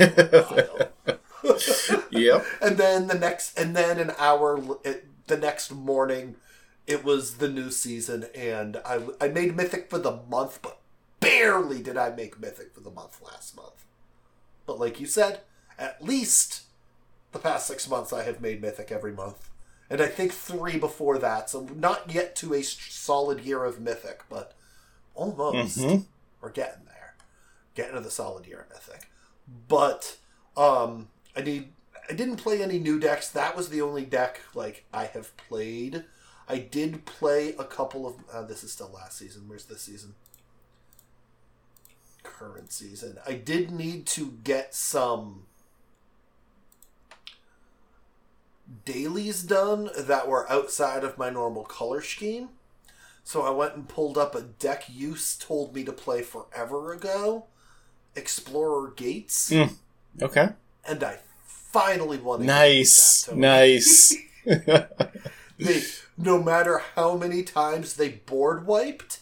[2.11, 2.45] Yep.
[2.61, 6.35] and then the next, and then an hour, it, the next morning,
[6.87, 10.79] it was the new season, and I, I made Mythic for the month, but
[11.19, 13.85] barely did I make Mythic for the month last month.
[14.65, 15.41] But like you said,
[15.77, 16.63] at least
[17.31, 19.50] the past six months I have made Mythic every month.
[19.91, 24.23] And I think three before that, so not yet to a solid year of Mythic,
[24.29, 24.53] but
[25.13, 25.77] almost.
[25.77, 26.05] Mhm.
[26.39, 27.15] We're getting there.
[27.75, 29.11] Getting to the solid year of Mythic.
[29.67, 30.17] But
[30.55, 31.73] um I need
[32.09, 33.27] I didn't play any new decks.
[33.29, 36.05] That was the only deck like I have played.
[36.47, 39.47] I did play a couple of uh, this is still last season.
[39.49, 40.15] Where's this season?
[42.23, 43.19] Current season.
[43.27, 45.47] I did need to get some
[48.85, 52.49] dailies done that were outside of my normal color scheme.
[53.23, 57.45] So I went and pulled up a deck use told me to play forever ago,
[58.15, 59.75] Explorer Gates, Mm.
[60.21, 60.49] Okay.
[60.85, 62.41] and I finally won.
[62.41, 63.29] a game with Nice.
[63.31, 64.15] Nice.
[65.59, 65.83] They,
[66.17, 69.19] no matter how many times they board wiped,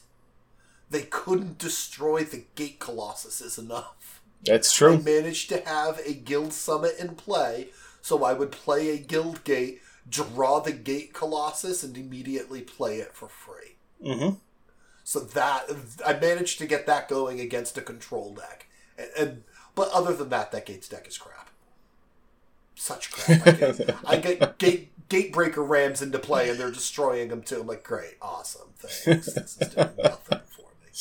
[0.90, 4.22] they couldn't destroy the Gate Colossuses enough.
[4.46, 4.98] That's true.
[5.00, 7.70] managed to have a guild summit in play,
[8.02, 13.14] so I would play a guild gate, draw the Gate Colossus, and immediately play it
[13.16, 13.76] for free.
[14.04, 14.30] hmm
[15.04, 15.70] So that
[16.06, 19.44] I managed to get that going against a control deck, and, and
[19.76, 21.50] but other than that, that Gates deck is crap.
[22.76, 23.46] Such crap.
[23.46, 27.62] I get, I get gate Gatebreaker rams into play, and they're destroying them too.
[27.62, 29.06] I'm like, great, awesome, thanks.
[29.10, 30.92] This is doing nothing for me.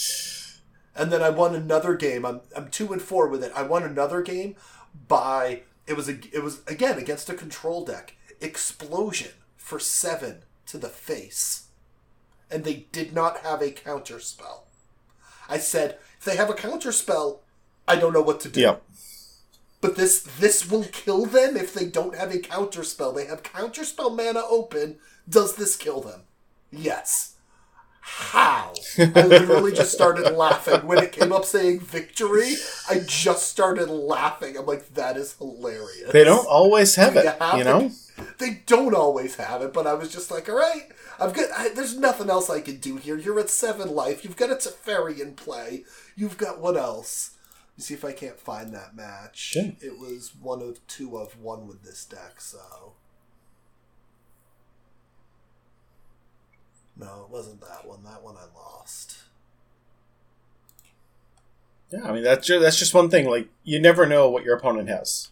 [0.95, 2.25] And then I won another game.
[2.27, 3.53] I'm I'm two and four with it.
[3.55, 4.57] I won another game
[5.07, 10.79] by it was a it was again against a control deck explosion for seven to
[10.79, 11.69] the face,
[12.51, 14.67] and they did not have a counter spell.
[15.49, 17.41] I said if they have a counter spell,
[17.87, 18.61] I don't know what to do.
[18.61, 18.83] Yep.
[19.81, 23.13] But this this will kill them if they don't have a counter spell.
[23.13, 24.99] They have counter spell mana open.
[25.29, 26.23] Does this kill them?
[26.71, 27.35] Yes.
[28.11, 28.75] How?
[28.99, 32.55] I literally just started laughing when it came up saying victory.
[32.89, 34.57] I just started laughing.
[34.57, 36.11] I'm like, that is hilarious.
[36.13, 37.87] They don't always have it, you you know?
[37.87, 38.39] it?
[38.39, 40.89] They don't always have it, but I was just like, all right,
[41.21, 41.49] I've got.
[41.57, 43.17] I, there's nothing else I can do here.
[43.17, 44.25] You're at seven life.
[44.25, 45.85] You've got a Teferi in play.
[46.17, 47.37] You've got what else?
[47.73, 49.55] Let me see if I can't find that match.
[49.55, 49.71] Yeah.
[49.81, 52.95] It was one of two of one with this deck, so.
[56.99, 58.03] No, it wasn't that one.
[58.05, 59.19] That one I lost.
[61.91, 63.29] Yeah, I mean that's just, that's just one thing.
[63.29, 65.29] Like you never know what your opponent has.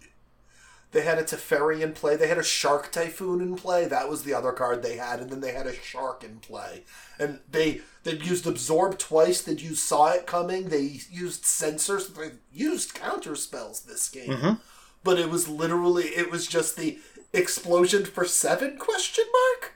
[0.93, 2.17] They had a Teferi in play.
[2.17, 3.85] They had a Shark Typhoon in play.
[3.87, 6.85] That was the other card they had, and then they had a Shark in play.
[7.19, 9.43] And they they used Absorb twice.
[9.43, 10.69] They used Saw It Coming.
[10.69, 12.09] They used Censors.
[12.09, 14.31] They used counter spells this game.
[14.31, 14.61] Mhm.
[15.05, 16.99] But it was literally it was just the
[17.33, 19.75] explosion for seven question mark.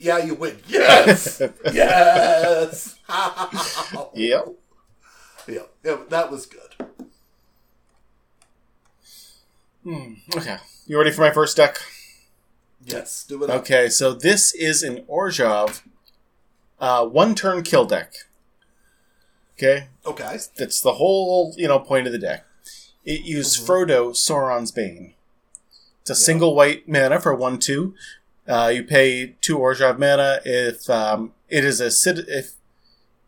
[0.00, 0.58] Yeah, you win.
[0.66, 1.40] Yes,
[1.72, 2.96] yes.
[4.14, 4.48] Yep.
[5.48, 6.86] yeah, yeah, that was good.
[9.84, 10.56] Hmm, Okay.
[10.86, 11.78] You ready for my first deck?
[12.84, 13.50] Yes, do it.
[13.50, 13.60] up.
[13.60, 15.82] Okay, so this is an Orzhov
[16.80, 18.12] uh, one turn kill deck.
[19.58, 19.88] Okay?
[20.06, 20.38] Okay.
[20.56, 22.44] That's the whole, you know, point of the deck.
[23.04, 23.66] It used Mhm.
[23.66, 25.14] Frodo, Sauron's Bane.
[26.00, 26.24] It's a Yeah.
[26.26, 27.94] single white mana for one two.
[28.50, 32.54] Uh, you pay two Orzhov mana if um, it is a cit- if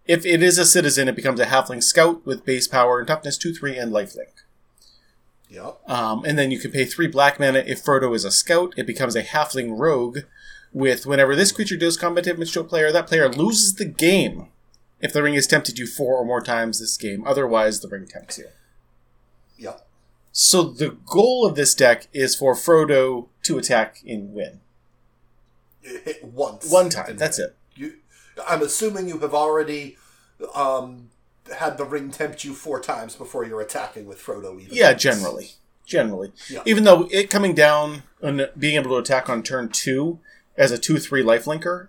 [0.07, 3.39] If it is a citizen, it becomes a halfling scout with base power and toughness
[3.39, 4.43] 2 3 and lifelink.
[5.49, 5.89] Yep.
[5.89, 7.61] Um, and then you can pay 3 black mana.
[7.61, 10.21] If Frodo is a scout, it becomes a halfling rogue
[10.73, 14.49] with whenever this creature deals combat damage to a player, that player loses the game
[15.01, 17.25] if the ring has tempted you four or more times this game.
[17.27, 18.47] Otherwise, the ring tempts you.
[19.59, 19.87] Yep.
[20.33, 24.61] So the goal of this deck is for Frodo to attack and win.
[25.83, 26.71] It hit once.
[26.71, 27.17] One time.
[27.17, 27.57] That's it.
[27.75, 27.95] You,
[28.49, 29.97] I'm assuming you have already
[30.55, 31.11] um,
[31.57, 34.61] had the ring tempt you four times before you're attacking with Frodo.
[34.61, 35.03] Even Yeah, once.
[35.03, 35.49] generally.
[35.87, 36.33] Generally.
[36.49, 36.63] Yeah.
[36.65, 40.21] Even though it coming down and being able to attack on turn two
[40.57, 41.89] as a 2 3 lifelinker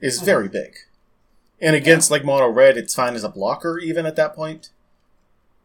[0.00, 0.24] is Mm-hmm.
[0.26, 0.76] very big.
[1.60, 4.70] And against like mono red, it's fine as a blocker even at that point.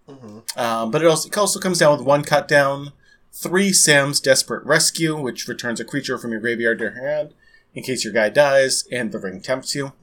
[0.10, 0.60] Mm-hmm.
[0.60, 2.92] Um, but it also, it also comes down with one cut down,
[3.38, 7.34] three Sam's Desperate Rescue, which returns a creature from your graveyard to your hand
[7.76, 9.94] in case your guy dies and the ring tempts you.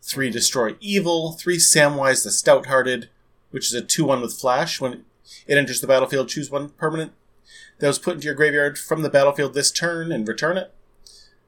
[0.00, 3.10] Three Destroy Evil, three Samwise the Stout Hearted,
[3.50, 4.80] which is a 2 1 with Flash.
[4.80, 5.04] When
[5.46, 7.12] it enters the battlefield, choose one permanent
[7.78, 10.72] that was put into your graveyard from the battlefield this turn and return it.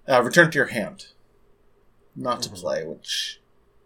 [0.07, 1.07] Uh, return to your hand.
[2.14, 3.40] Not to play, which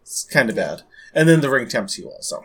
[0.04, 0.82] is kind of bad.
[1.14, 2.44] And then the ring tempts you also.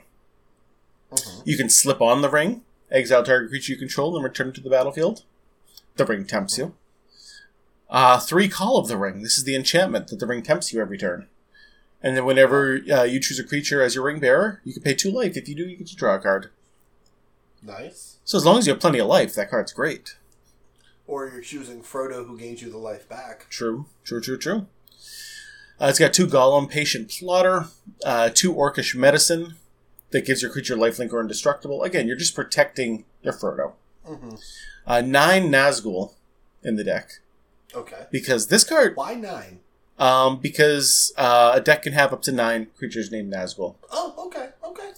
[1.12, 1.42] Mhm.
[1.46, 2.64] You can slip on the ring,
[2.94, 5.24] exile target creature you control, and return it to the battlefield.
[5.96, 6.76] The ring tempts you.
[7.90, 9.22] Uh, three Call of the Ring.
[9.22, 11.28] This is the enchantment that the ring tempts you every turn.
[12.02, 14.94] And then whenever uh, you choose a creature as your ring bearer, you can pay
[14.94, 15.38] two life.
[15.38, 16.50] If you do, you get to draw a card.
[17.62, 18.18] Nice.
[18.26, 20.18] So as long as you have plenty of life, that card's great.
[21.08, 23.48] Or you're choosing Frodo, who gains you the life back.
[23.50, 24.68] True, true, true, true.
[25.80, 27.68] Uh, it's got two Gollum Patient Plotter,
[28.06, 29.56] uh, two Orcish Medicine
[30.14, 31.84] that gives your creature lifelink or indestructible.
[31.84, 33.74] Again, you're just protecting your Frodo.
[34.08, 34.36] Mm-hmm.
[34.88, 36.14] Uh, nine Nazgul
[36.64, 37.20] in the deck
[37.76, 38.06] Okay.
[38.12, 39.60] because this card, Why nine?
[40.00, 43.76] um, because uh, a deck can have up to nine creatures named Nazgul.
[43.92, 44.90] Oh, okay, okay.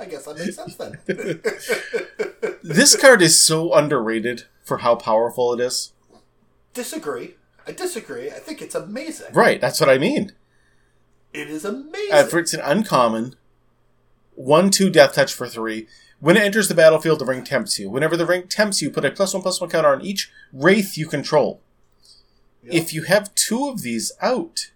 [0.00, 0.98] I guess that makes sense then.
[2.62, 5.92] this card is so underrated for how powerful it is.
[6.74, 7.34] disagree.
[7.66, 8.30] I disagree.
[8.30, 9.32] I think it's amazing.
[9.32, 10.32] Right, that's what I mean.
[11.32, 12.12] It is amazing.
[12.12, 13.36] Uh, for it's an uncommon
[14.34, 15.86] one two death touch for three.
[16.20, 17.88] When it enters the battlefield, the ring tempts you.
[17.88, 20.98] Whenever the ring tempts you, put a plus one plus one counter on each wraith
[20.98, 21.60] you control.
[22.62, 22.74] Yep.
[22.74, 24.70] If you have two of these out,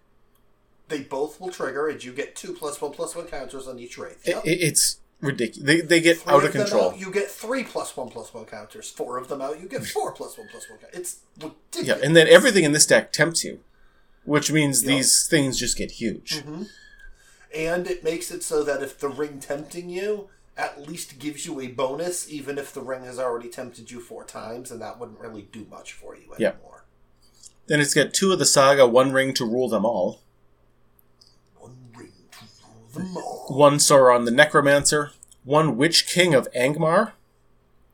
[0.87, 3.97] they both will trigger, and you get two plus one plus one counters on each
[3.97, 4.27] wraith.
[4.27, 4.37] Yep.
[4.37, 5.65] i it's ridiculous.
[5.67, 6.89] They, they get Three out of them control.
[6.91, 8.89] out, you get three plus one plus one counters.
[8.89, 11.19] Four of them out, you get four plus one plus one counters.
[11.73, 13.59] It's Yeah, and then everything in this deck tempts you,
[14.23, 14.87] which means Yep.
[14.87, 16.37] these things just get huge.
[16.37, 16.63] Mm-hmm.
[17.53, 21.59] And it makes it so that if the ring tempting you, at least gives you
[21.59, 25.19] a bonus, even if the ring has already tempted you four times, and that wouldn't
[25.19, 26.85] really do much for you anymore.
[27.67, 30.21] Then it's got two of the saga, one ring to rule them all,
[31.57, 33.47] One ring to rule them all.
[33.49, 35.11] one Sauron the Necromancer,
[35.43, 37.13] one Witch King of Angmar.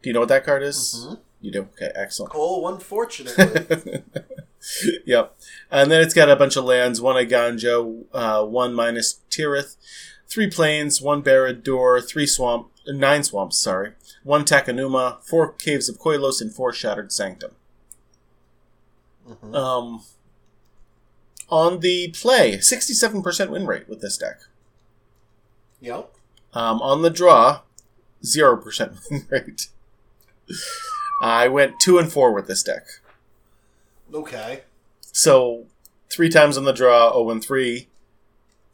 [0.04, 1.06] Do you know what that card is?
[1.08, 1.20] Mhm.
[1.42, 1.62] You do?
[1.74, 2.34] Okay, excellent.
[2.36, 4.04] Oh, unfortunately.
[5.06, 5.36] yep.
[5.70, 9.78] And then it's got a bunch of lands, one Eiganjo, uh, one Minas Tirith,
[10.28, 13.94] three plains, one Barad-dûr, three swamp, nine swamps, sorry,
[14.24, 17.52] one Takenuma, four Caves of Koilos, and four Shattered Sanctum.
[19.28, 19.56] Mhm.
[19.56, 20.04] Um,
[21.50, 24.42] on the play, 67% win rate with this deck.
[25.82, 26.14] Yep.
[26.54, 27.62] Um, on the draw,
[28.24, 29.68] 0% win rate.
[31.22, 32.86] I went 2 and 4 with this deck.
[34.14, 34.62] Okay.
[35.12, 35.66] So,
[36.10, 37.88] three times on the draw, 0 and 3.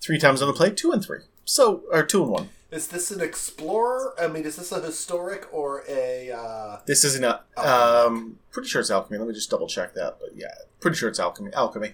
[0.01, 1.19] Three times on the play, 2 and 3.
[1.45, 2.49] So, or 2 and 1.
[2.69, 4.13] Is this an explorer?
[4.19, 6.31] I mean, is this a historic or a?
[6.31, 7.41] Uh, This isn't a.
[7.57, 9.17] Um, pretty sure it's alchemy.
[9.17, 10.17] Let me just double check that.
[10.19, 11.53] But yeah, pretty sure it's alchemy.
[11.53, 11.93] Alchemy.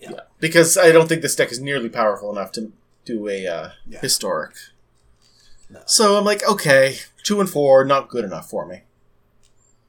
[0.00, 0.20] Yeah.
[0.40, 2.72] Because I don't think this deck is nearly powerful enough to
[3.04, 4.00] do a uh, Yeah.
[4.00, 4.54] historic.
[5.70, 5.82] No.
[5.86, 8.82] So I'm like, okay, two and four, not good enough for me.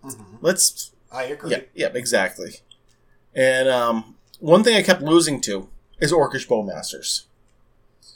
[0.03, 0.38] mhm.
[0.41, 0.91] Let's.
[1.12, 1.51] I agree.
[1.51, 2.58] Yeah, yeah, exactly.
[3.34, 7.26] And um, one thing I kept losing to is Orcish Bowmasters.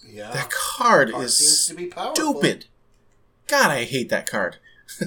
[0.08, 0.32] Yeah.
[0.32, 2.16] That card Card is seems to be powerful.
[2.16, 2.66] stupid.
[3.48, 4.58] God, I hate that card.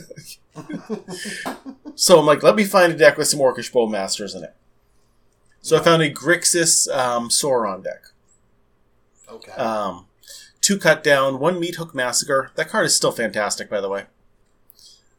[1.94, 4.54] so I'm like, let me find a deck with some Orcish Bowmasters in it.
[5.60, 8.02] So I found a Grixis um, Sauron deck.
[9.28, 9.52] Okay.
[9.52, 10.06] Um,
[10.60, 12.50] two cut down, one Meat Hook Massacre.
[12.56, 14.04] That card is still fantastic, by the way.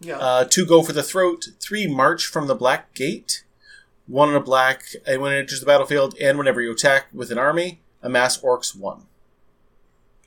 [0.03, 0.17] Yeah.
[0.17, 3.43] Uh, two Go for the Throat, three March from the Black Gate,
[4.05, 7.31] one in a black, and when it enters the battlefield, and whenever you attack with
[7.31, 9.03] an army, amass Orcs one.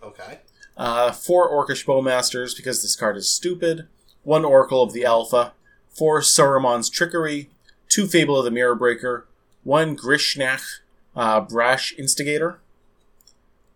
[0.03, 0.41] okay.
[0.77, 3.87] Uh, four Orcish Bowmasters because this card is stupid.
[4.25, 5.53] One Oracle of the Alpha.
[5.89, 7.49] Four Saruman's Trickery.
[7.89, 9.27] Two Fable of the Mirror Breaker.
[9.65, 10.81] One Grishnákh
[11.15, 12.61] uh, Brash Instigator.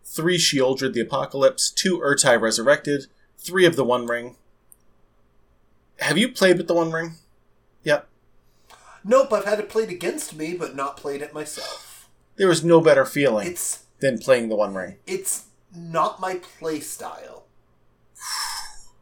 [0.05, 3.07] three Sheoldred the Apocalypse, two Ertai Resurrected,
[3.39, 4.37] three of the One Ring.
[6.01, 7.13] Have you played with the One Ring?
[7.85, 8.09] Yep.
[9.05, 12.09] Nope, I've had it played against me, but not played it myself.
[12.37, 14.97] There was no better feeling It's than playing the One Ring.
[15.07, 15.45] it's
[15.75, 17.45] not my play style.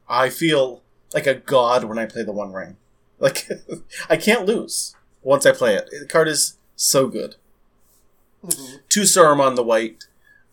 [0.08, 0.82] I feel
[1.14, 2.76] like a god when I play the One Ring.
[3.18, 3.48] Like,
[4.10, 5.88] I can't lose once I play it.
[5.90, 7.36] The card is so good.
[8.46, 8.80] Mhm.
[8.88, 10.04] Two Saruman the White,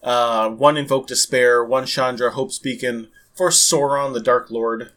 [0.02, 4.92] uh, one Invoke Despair, one Chandra Hope's Beacon, for Sauron the Dark Lord.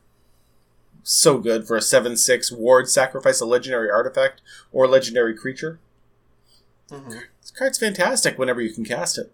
[1.11, 4.43] So good for a 7 6 ward, sacrifice a legendary artifact
[4.73, 5.79] or legendary creature.
[6.91, 7.23] Mhm.
[7.41, 9.33] This card's fantastic whenever you can cast it.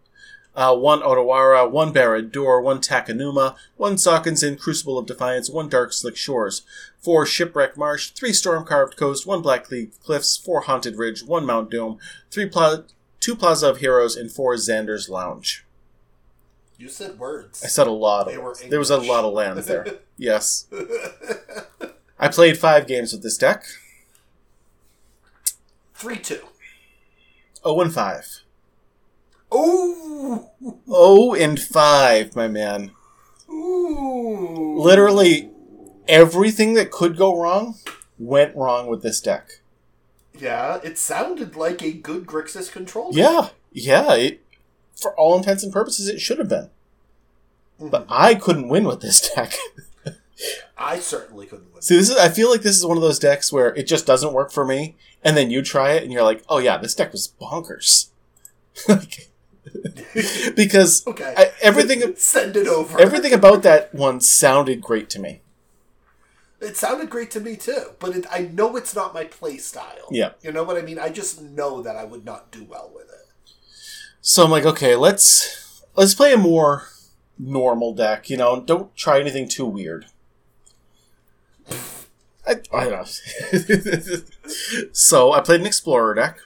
[0.55, 6.15] Uh, one Otawara, one Barad-dûr, one Takenuma, one Sokenzan, Crucible of Defiance, one Dark Slick
[6.17, 6.63] Shores,
[7.01, 11.73] four Shipwreck Marsh, three Storm Carved Coast, one Blackcleave Cliffs, four Haunted Ridge, one Mount
[11.73, 11.99] Doom,
[12.31, 12.83] three pla-
[13.19, 15.67] two Plaza of Heroes, and four Xander's Lounge.
[16.79, 17.65] You said words.
[17.65, 19.99] I said a lot of There was a lot of lands there.
[20.17, 20.67] yes.
[22.19, 23.65] I played five games with this deck.
[25.95, 26.41] Three two.
[27.67, 28.41] 0 and 5.
[29.55, 30.49] Ooh.
[30.87, 32.91] 0 and 5, my man.
[33.49, 34.77] Ooh.
[34.79, 35.51] Literally
[36.09, 37.77] everything that could go wrong
[38.19, 39.61] went wrong with this deck.
[40.39, 43.11] Yeah, it sounded like a good Grixis control.
[43.13, 44.15] Yeah, yeah.
[44.15, 44.43] It,
[45.01, 46.71] for all intents and purposes, it should have been.
[47.81, 47.91] Mhm.
[47.91, 49.55] But I couldn't win with this deck.
[50.77, 51.83] I certainly couldn't win.
[51.83, 52.17] See, this is.
[52.17, 54.65] I feel like this is one of those decks where it just doesn't work for
[54.65, 58.09] me, and then you try it, and you're like, "Oh yeah, this deck was bonkers."
[60.57, 61.35] Because Okay.
[61.37, 63.01] I, everything, Send it over.
[63.01, 65.41] everything about that one sounded great to me.
[66.61, 70.09] It sounded great to me too, but it, I know it's not my play style.
[70.11, 70.31] Yeah.
[70.43, 70.99] You know what I mean?
[70.99, 73.29] I just know that I would not do well with it.
[74.21, 76.89] So I'm like, okay, let's let's play a more
[77.39, 78.31] normal deck.
[78.31, 80.07] You know, don't try anything too weird.
[82.47, 84.19] I, I don't know.
[84.93, 86.39] so I played an explorer deck,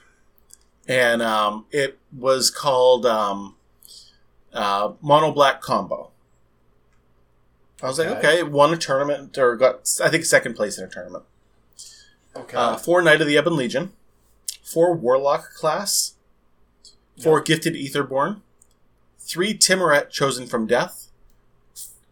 [0.87, 3.55] and um, it was called um,
[4.53, 6.11] uh, Mono Black Combo.
[7.81, 8.43] I was like, Okay.
[8.43, 11.23] won a tournament or got I think second place in a tournament.
[12.35, 12.55] Okay.
[12.57, 13.91] Uh, four Knight of the Ebon Legion,
[14.63, 16.13] four Warlock class,
[17.21, 18.41] four Gifted Aetherborn,
[19.17, 21.08] three Tymaret chosen from death.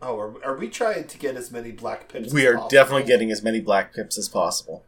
[0.01, 2.31] Oh, are, are we trying to get as many black pips?
[2.31, 2.69] We are possible?
[2.69, 4.83] definitely getting as many black pips as possible.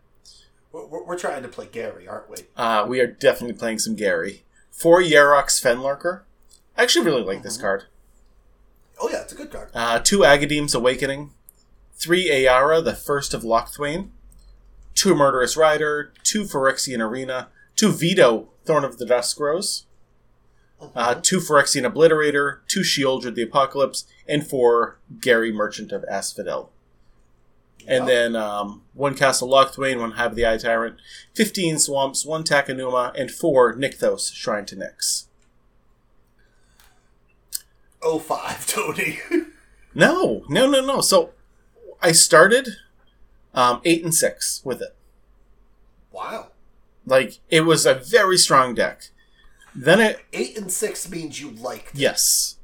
[0.71, 2.37] We're, we're trying to play Gary, aren't we?
[2.55, 4.43] Uh, we are definitely playing some Gary.
[4.71, 6.21] Four Yarok's Fenlurker.
[6.77, 7.85] I actually really like this card.
[8.99, 9.69] Oh yeah, it's a good card.
[9.73, 11.31] Uh, two Agadeem's Awakening,
[11.95, 14.09] three Ayara, the first of Locthwain,
[14.93, 19.85] two Murderous Rider, two Phyrexian Arena, two Vito, Thorn of the Dusk Rose,
[20.95, 26.71] uh, two Phyrexian Obliterator, two Sheoldred the Apocalypse, and four Gary Merchant of Asphodel.
[27.87, 30.97] And then um, one Castle Locthwain, one Hive of the Eye Tyrant,
[31.33, 35.25] 15 Swamps, one Takenuma, and four Nykthos, Shrine to Nyx.
[38.01, 39.19] Oh five, Tony.
[39.95, 41.01] No, no, no, no.
[41.01, 41.31] So
[42.01, 42.69] I started
[43.53, 44.95] um, 8 and 6 with it.
[46.11, 46.49] wow.
[47.05, 49.09] Like, it was a very strong deck.
[49.73, 51.95] Then it, Eight and six means you liked.
[51.95, 51.99] it.
[52.01, 52.57] yes.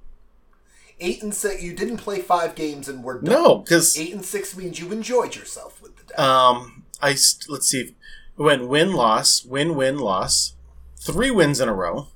[1.00, 3.34] Eight and six, you didn't play five games and were done.
[3.34, 6.20] No, because Eight and six means you enjoyed yourself with the deck.
[6.20, 7.96] Um, I st- let's see.
[8.38, 10.54] Went win loss win win loss,
[10.98, 12.08] three wins in a row,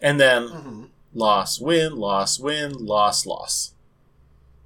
[0.00, 3.74] and then hmm loss win loss win loss loss.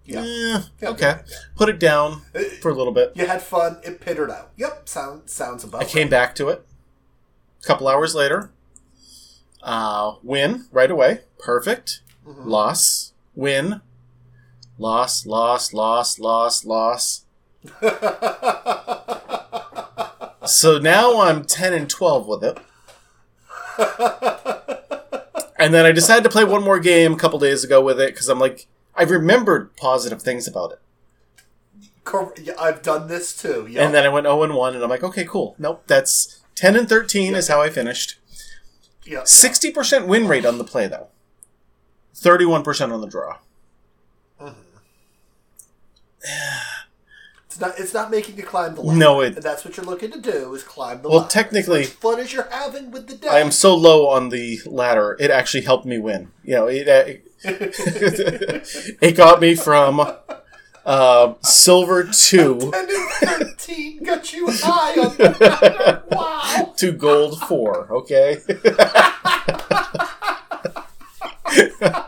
[0.04, 0.20] Yeah.
[0.20, 1.06] Eh, Yeah, okay.
[1.06, 1.36] yeah, yeah.
[1.56, 3.12] Put it down Uh, for a little bit.
[3.16, 3.78] You had fun.
[3.82, 4.52] It pittered out.
[4.56, 4.88] Yep.
[4.88, 5.80] Sound sounds about.
[5.82, 6.64] I came back to it.
[7.62, 8.50] A couple hours later,
[9.62, 11.20] uh, win right away.
[11.38, 12.00] Perfect.
[12.26, 12.46] Mhm.
[12.46, 13.80] Loss win.
[14.78, 17.24] Loss loss loss loss loss.
[20.46, 22.58] So now I'm 10 and 12 with it.
[25.58, 28.12] And then I decided to play one more game a couple days ago with it
[28.12, 30.80] because I'm like, I remembered positive things about it.
[32.58, 33.66] I've done this too.
[33.68, 33.84] Yep.
[33.84, 35.56] And then I went 0 and 1, and I'm like, okay, cool.
[35.58, 38.18] Nope, that's 10 and 13 is how I finished.
[39.04, 39.24] Yep.
[39.24, 41.08] 60% win rate on the play, though.
[42.16, 43.36] 31% on the draw.
[47.46, 47.78] It's not.
[47.78, 48.98] It's not making you climb the ladder.
[48.98, 51.10] No, it- And that's what you're looking to do is climb the ladder.
[51.10, 51.30] Well, ladder.
[51.30, 53.30] technically- as fun as you're having with the deck.
[53.30, 56.32] I am so low on the ladder, it actually helped me win.
[56.44, 57.04] You know, it, uh,
[59.00, 60.00] it got me from
[60.84, 62.90] uh, silver 2 and
[63.20, 66.02] thirteen got you high on the ladder.
[66.10, 66.74] Wow.
[66.78, 68.38] to gold 4, okay?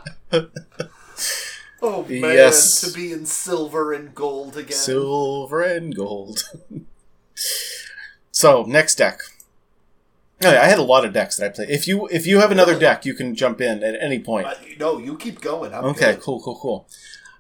[1.81, 2.81] Oh man, Yes.
[2.81, 4.77] to be in silver and gold again.
[4.77, 6.51] Silver and gold.
[8.33, 9.21] so next deck.
[10.45, 11.71] Oh, yeah, I had a lot of decks that I played.
[11.71, 14.47] If you if you have another deck, you can jump in at any point.
[14.47, 15.73] Uh, no, you keep going.
[15.75, 16.21] I'm Okay, good.
[16.21, 16.89] cool, cool, cool.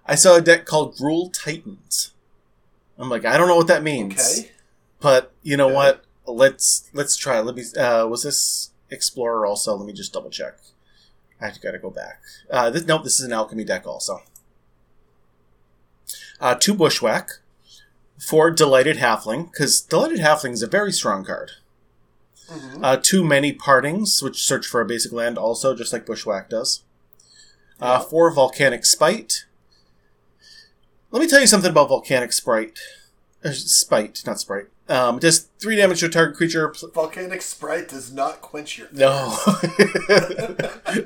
[0.06, 2.12] I saw a deck called Gruul Titans.
[2.98, 4.50] I'm like, I don't know what that means, Okay.
[5.00, 5.74] but you know Okay.
[5.74, 6.04] what?
[6.26, 7.40] Let's let's try.
[7.40, 7.64] Let me.
[7.76, 9.76] Uh, was this Explorer also?
[9.76, 10.58] Let me just double check.
[11.40, 12.20] I got to go back.
[12.50, 14.22] Uh, this, nope, this is an Alchemy deck also.
[16.40, 17.30] Uh, two Bushwhack,
[18.18, 21.52] four Delighted Halfling, because Delighted Halfling is a very strong card.
[22.48, 22.80] Mhm.
[22.82, 26.82] Uh, too many partings, which search for a basic land also, just like Bushwhack does.
[27.80, 29.44] Uh, four Volcanic Spite.
[31.10, 32.78] Let me tell you something about Volcanic Sprite.
[33.44, 34.66] Uh, spite, not Sprite.
[34.88, 36.72] Um, does three damage to a target creature.
[36.94, 38.88] Volcanic Sprite does not quench your.
[38.90, 39.36] No.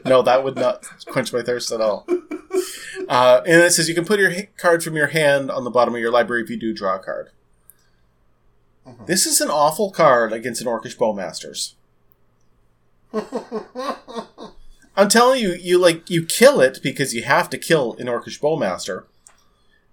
[0.05, 2.07] no, that would not quench my thirst at all.
[3.09, 5.95] Uh, and it says you can put your card from your hand on the bottom
[5.95, 7.30] of your library if you do draw a card.
[8.87, 9.07] Mhm.
[9.07, 11.74] This is an awful card against an Orcish Bowmasters.
[14.97, 18.39] I'm telling you, you like you kill it because you have to kill an Orcish
[18.41, 19.05] Bowmaster,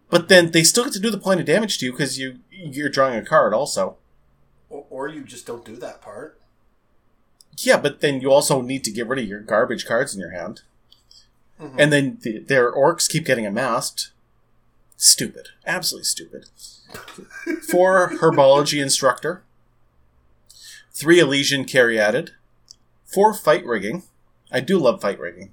[0.10, 2.40] but then they still get to do the point of damage to you because you
[2.52, 3.98] you're drawing a card also.
[4.70, 6.40] or, or you just don't do that part.
[7.58, 10.32] Yeah, but then you also need to get rid of your garbage cards in your
[10.32, 10.62] hand,
[11.60, 11.76] Mhm.
[11.78, 14.12] and then the, their orcs keep getting amassed.
[14.98, 16.46] Stupid, absolutely stupid.
[17.70, 19.44] Four herbology instructor,
[20.92, 22.32] three Ilysian Caryatid.
[23.06, 24.04] four fight rigging.
[24.52, 25.52] I do love fight rigging.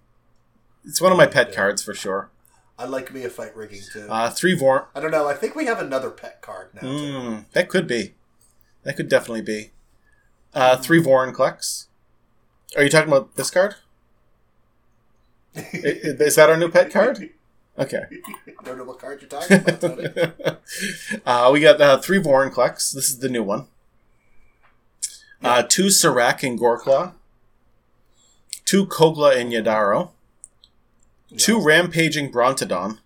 [0.85, 1.55] It's one of my pet Yeah.
[1.57, 2.31] cards for sure.
[2.79, 4.07] I like me a fight rigging too.
[4.09, 4.89] Uh, three Vor.
[4.95, 5.27] I don't know.
[5.27, 6.83] I think we have another pet card now.
[6.83, 8.14] Mm, that could be.
[8.83, 9.70] That could definitely be.
[10.55, 11.87] Uh, three Vorinclex.
[12.77, 13.77] Are you talking about this card?
[15.55, 17.31] Is that our new pet card?
[17.79, 18.05] Okay.
[18.64, 20.62] don't know what card you're talking about.
[21.27, 22.91] Uh, we got uh, three Vorinclex.
[22.95, 23.66] This is the new one.
[25.45, 27.12] Uh, two Serac and Gorkla.
[28.64, 30.12] Two Kogla and Yidaro.
[31.37, 32.99] Two Rampaging Brontodon.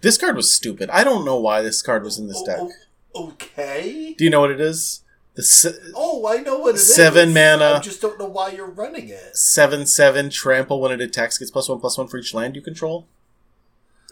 [0.00, 0.90] This card was stupid.
[0.90, 2.76] I don't know why this card was in this Oh, deck.
[3.14, 4.14] oh, okay.
[4.16, 5.02] Do you know what it is?
[5.34, 6.94] The se- Oh, I know what it is.
[6.94, 7.74] Seven mana.
[7.76, 9.36] I just don't know why you're running it.
[9.36, 12.62] seven seven trample when it attacks gets plus one plus one for each land you
[12.62, 13.06] control.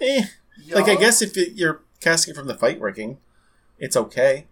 [0.00, 0.24] Eh,
[0.70, 3.18] like I guess if it, you're casting it from the fight rigging,
[3.78, 4.46] it's okay.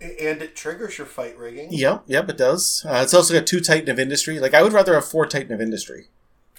[0.00, 1.72] And it triggers your fight rigging.
[1.72, 2.86] Yep, yep, it does.
[2.88, 4.38] Uh, it's also got two Titan of Industry.
[4.38, 6.06] Like I would rather have four Titan of Industry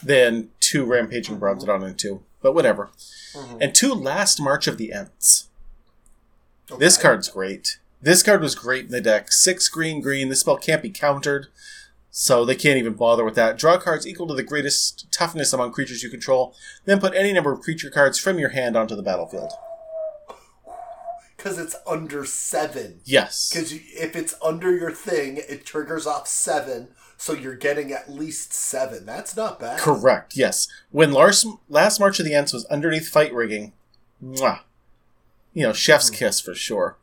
[0.04, 2.90] than two Rampaging Brontodon and two, but whatever.
[3.34, 3.58] Mhm.
[3.62, 5.48] And two Last March of the Ents.
[6.78, 7.78] This card's great.
[8.02, 9.32] This card was great in the deck.
[9.32, 10.30] Six green green.
[10.30, 11.48] This spell can't be countered,
[12.10, 13.58] so they can't even bother with that.
[13.58, 16.56] Draw cards equal to the greatest toughness among creatures you control.
[16.86, 19.52] Then put any number of creature cards from your hand onto the battlefield.
[21.42, 23.00] Because it's under seven.
[23.04, 23.50] Yes.
[23.52, 28.54] Because if it's under your thing, it triggers off seven, so you're getting at least
[28.54, 29.08] seven.
[29.08, 29.80] That's not bad.
[29.80, 30.38] Correct.
[30.38, 30.68] Yes.
[30.92, 33.74] When Lars, Last March of the Ents was underneath fight rigging,
[34.24, 34.60] mwah,
[35.52, 36.98] you know, chef's kiss for sure.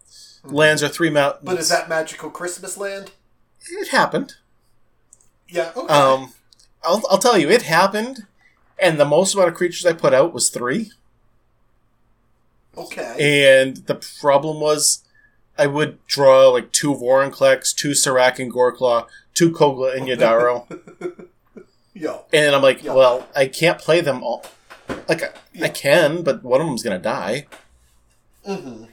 [0.44, 1.44] Lands are three mountains.
[1.44, 3.10] But is that magical Christmas land?
[3.68, 4.34] It happened.
[5.48, 5.72] Yeah.
[5.76, 5.92] Okay.
[5.92, 6.32] Um,
[6.84, 8.26] I'll, I'll tell you, it happened,
[8.78, 10.92] and the most amount of creatures I put out was three.
[12.84, 13.58] Okay.
[13.58, 15.04] And the problem was,
[15.58, 21.28] I would draw like two Vorinclex, two Serac and Gorklaw, two Kogla and Yidaro.
[21.94, 22.24] Yo.
[22.32, 22.94] and I'm like, Yeah.
[22.94, 24.44] well, I can't play them all.
[25.08, 25.64] Like, I, Yeah.
[25.66, 27.46] I can, but one of them's going to die.
[28.46, 28.84] hmm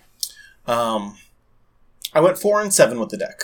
[0.66, 1.18] Um,
[2.14, 3.44] I went four and seven with the deck.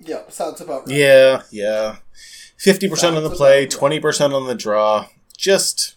[0.00, 0.22] Yeah.
[0.28, 0.96] Sounds about right.
[0.96, 1.96] Yeah, yeah.
[2.58, 5.06] 50% on the play, 20% on the draw.
[5.36, 5.94] Just,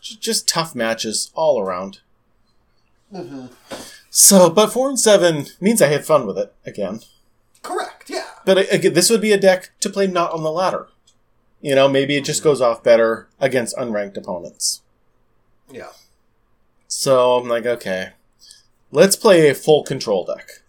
[0.00, 2.00] just tough matches all around.
[4.12, 7.00] So, but four and seven means I had fun with it again.
[7.62, 8.10] Correct.
[8.10, 8.26] Yeah.
[8.44, 10.88] But uh, again, this would be a deck to play not on the ladder.
[11.60, 14.82] You know, maybe it just goes off better against unranked opponents.
[15.70, 15.90] Yeah.
[16.88, 18.10] So I'm like, okay,
[18.90, 20.62] let's play a full control deck.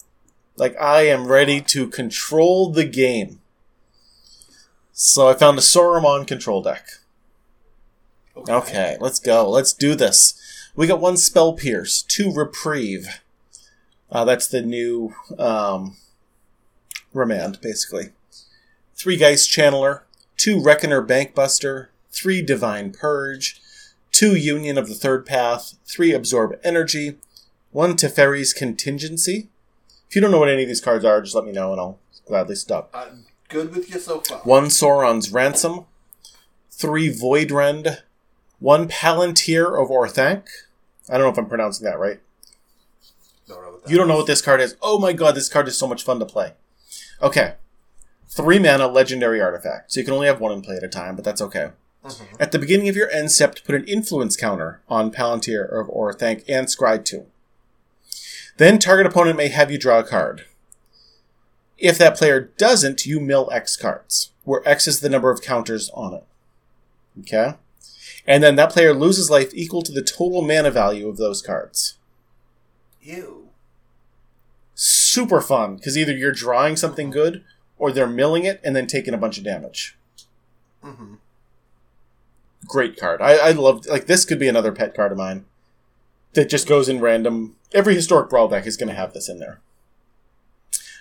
[0.55, 3.39] Like I am ready to control the game.
[4.91, 6.85] So I found a Saruman control deck.
[8.47, 9.49] Okay, let's go.
[9.49, 10.39] Let's do this.
[10.76, 13.22] We got one Spell Pierce, two Reprieve.
[14.11, 15.97] Uh, that's the new um,
[17.13, 18.09] remand, basically.
[18.95, 20.01] Three Geist Channeler,
[20.38, 23.61] two Reckoner Bankbuster, three Divine Purge,
[24.11, 27.17] two Union of the Third Path, three Absorb Energy,
[27.72, 29.49] one Teferi's Contingency.
[30.09, 31.80] If you don't know what any of these cards are, just let me know and
[31.80, 32.89] I'll gladly stop.
[32.93, 34.39] I'm good with you so far.
[34.39, 35.86] One Sauron's Ransom,
[36.69, 37.99] three Voidrend,
[38.62, 40.43] one Palantir of Orthanc.
[41.09, 42.22] I don't know if I'm pronouncing that right.
[43.47, 44.20] Don't that You don't know is.
[44.20, 44.78] what this card is.
[44.82, 46.53] Oh my god, this card is so much fun to play.
[47.22, 47.55] Okay.
[48.30, 49.91] Three mana legendary artifact.
[49.91, 51.72] So you can only have one in play at a time, but that's okay.
[52.05, 52.22] Mhm.
[52.39, 56.43] At the beginning of your end step, put an influence counter on Palantir of Orthanc
[56.47, 57.26] and Scry 2.
[58.57, 60.45] Then target opponent may have you draw a card.
[61.78, 65.89] If that player doesn't, you mill X cards, where X is the number of counters
[65.93, 66.24] on it.
[67.22, 67.55] Okay?
[68.28, 71.97] And then that player loses life equal to the total mana value of those cards.
[73.01, 73.49] Ew.
[74.76, 77.43] super fun because either you're drawing something good
[77.78, 79.97] or they're milling it and then taking a bunch of damage.
[80.84, 81.15] Mm-hmm.
[82.65, 83.22] Great card.
[83.22, 85.45] I, I love like this could be another pet card of mine
[86.34, 87.55] that just goes in random.
[87.74, 89.59] Every historic brawl deck is going to have this in there.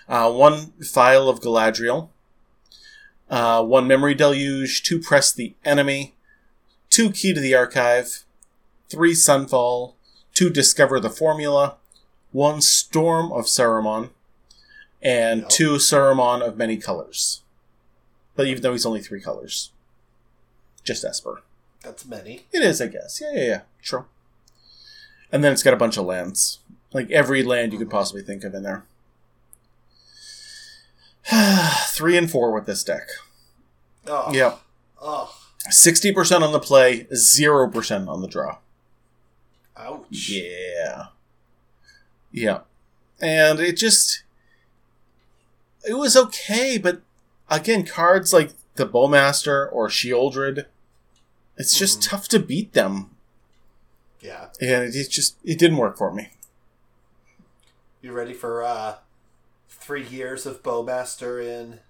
[0.08, 2.08] Uh, one Phial of Galadriel,
[3.28, 6.16] uh, one memory deluge, two press the enemy,
[6.90, 8.24] two key to the archive,
[8.88, 9.94] three sunfall,
[10.34, 11.76] two discover the formula,
[12.32, 14.10] one storm of Saruman,
[15.00, 15.48] and Yep.
[15.48, 17.42] two Saruman of many colors.
[18.36, 19.70] But even though he's only three colors,
[20.84, 21.42] just Esper.
[21.82, 22.46] That's many.
[22.52, 23.20] It is, I guess.
[23.20, 23.60] Yeah, yeah, yeah.
[23.82, 24.04] True.
[25.32, 26.58] And then it's got a bunch of lands.
[26.92, 27.96] Like every land you could mm-hmm.
[27.96, 28.84] possibly think of in there.
[31.88, 33.08] Three and four with this deck.
[34.06, 34.32] Oh.
[34.32, 34.56] Yeah.
[35.00, 35.34] Oh.
[35.68, 38.58] 60% on the play, 0% on the draw.
[39.76, 40.28] Ouch.
[40.30, 41.06] Yeah.
[42.32, 42.60] Yeah.
[43.20, 44.22] And it just.
[45.88, 47.00] It was okay, but
[47.48, 50.66] again, cards like the Bowmaster or Sheoldred,
[51.56, 52.08] it's just Mhm.
[52.10, 53.10] tough to beat them.
[54.20, 54.48] Yeah.
[54.60, 55.36] And it, just.
[55.44, 56.30] It didn't work for me.
[58.02, 58.96] You ready for uh
[59.68, 61.80] three years of Bowmaster in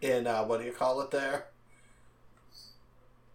[0.00, 1.46] in uh what do you call it there?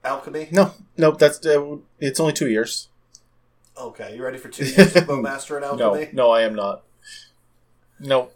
[0.03, 0.49] Alchemy?
[0.51, 1.19] No, nope.
[1.19, 2.89] That's uh, it's only two years.
[3.77, 6.09] Okay, you ready for two years of Bowmaster in No, Alchemy?
[6.13, 6.83] no, I am not.
[7.99, 8.29] No,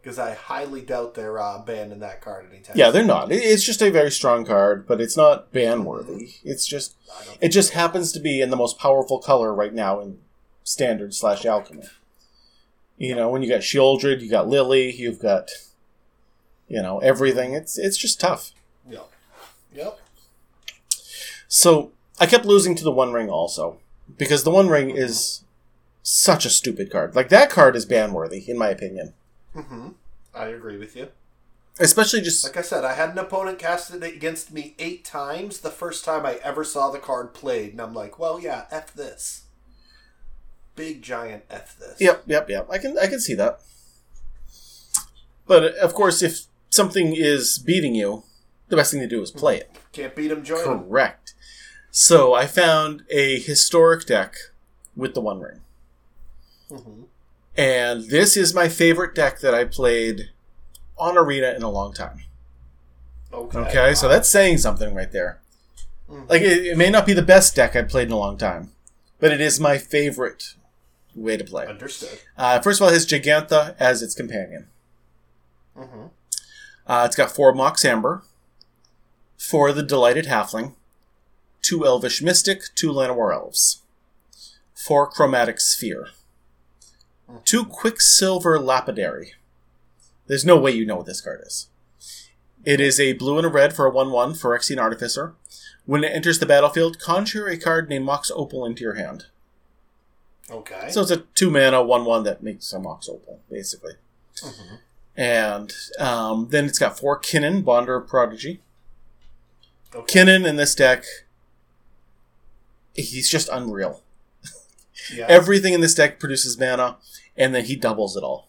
[0.00, 2.76] Because I highly doubt they're uh, banning that card anytime.
[2.76, 3.32] yeah, they're not.
[3.32, 6.30] It's just a very strong card, but it's not ban worthy.
[6.44, 6.94] It's just
[7.40, 10.18] it just happens to be in the most powerful color right now in
[10.64, 11.84] standard slash alchemy.
[12.98, 15.50] You know, when you got Sheoldred, you got Lily, you've got
[16.68, 17.54] you know everything.
[17.54, 18.52] It's it's just tough.
[18.88, 19.10] Yep.
[19.74, 19.99] Yep.
[21.50, 21.90] So
[22.20, 23.80] I kept losing to the One Ring also
[24.16, 25.42] because the One Ring is
[26.02, 27.14] such a stupid card.
[27.14, 29.12] Like that card is ban worthy in my opinion.
[29.52, 29.88] hmm
[30.32, 31.08] I agree with you.
[31.80, 35.58] Especially just Like I said, I had an opponent cast it against me eight times
[35.58, 38.94] the first time I ever saw the card played, and I'm like, well, yeah, F
[38.94, 39.42] this.
[40.76, 42.00] Big giant F this.
[42.00, 42.68] Yep, yep, yep.
[42.70, 43.60] I can I can see that.
[45.48, 48.22] But of course, if something is beating you,
[48.68, 49.70] the best thing to do is play it.
[49.92, 50.62] Can't beat him, join.
[50.62, 51.34] Correct.
[51.90, 54.36] So I found a historic deck
[54.96, 55.60] with the One Ring,
[56.68, 57.02] hmm
[57.56, 60.30] and this is my favorite deck that I played
[60.96, 62.20] on Arena in a long time.
[63.32, 63.58] Okay.
[63.58, 65.40] Okay, so that's saying something right there.
[66.08, 66.30] Mhm.
[66.30, 68.70] Like it, it may not be the best deck I've played in a long time,
[69.18, 70.54] but it is my favorite
[71.14, 71.66] way to play.
[71.66, 72.20] Understood.
[72.38, 74.68] Uh, first of all, it has Jegantha as its companion.
[75.76, 76.06] hmm
[76.86, 78.22] Uh, it's got four Mox Amber,
[79.36, 80.74] four the Delighted Halfling,
[81.62, 83.82] two Elvish Mystic, two Llanowar Elves,
[84.74, 86.08] four Chromatic Sphere,
[87.44, 89.34] two Quicksilver Lapidary.
[90.26, 91.68] There's no way you know what this card is.
[92.64, 95.34] It is a blue and a red for a 1 1 Phyrexian Artificer.
[95.86, 99.26] When it enters the battlefield, conjure a card named Mox Opal into your hand.
[100.50, 100.88] Okay.
[100.90, 103.94] So it's a 2 mana 1 1 that makes a Mox Opal, basically.
[104.36, 104.78] Mhm.
[105.16, 108.60] And um, then it's got four Kinnan, Bonder of Prodigy.
[109.94, 110.20] Okay.
[110.20, 111.04] Kinnan in this deck,
[112.94, 114.02] he's just unreal.
[115.14, 115.26] Yeah.
[115.28, 116.96] Everything in this deck produces mana,
[117.36, 118.48] and then he doubles it all.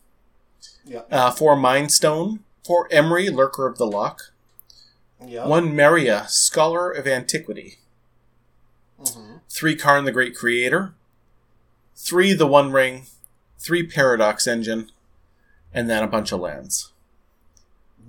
[0.86, 1.02] yeah.
[1.10, 4.32] Uh, four Mind Stone, four Emry, Lurker of the Loch,
[5.26, 5.48] Yeah.
[5.48, 7.78] one Maria, Scholar of Antiquity,
[9.00, 10.94] hmm three Karn the Great Creator,
[11.96, 13.06] three The One Ring,
[13.60, 14.90] three Paradox Engine,
[15.74, 16.92] and then a bunch of lands.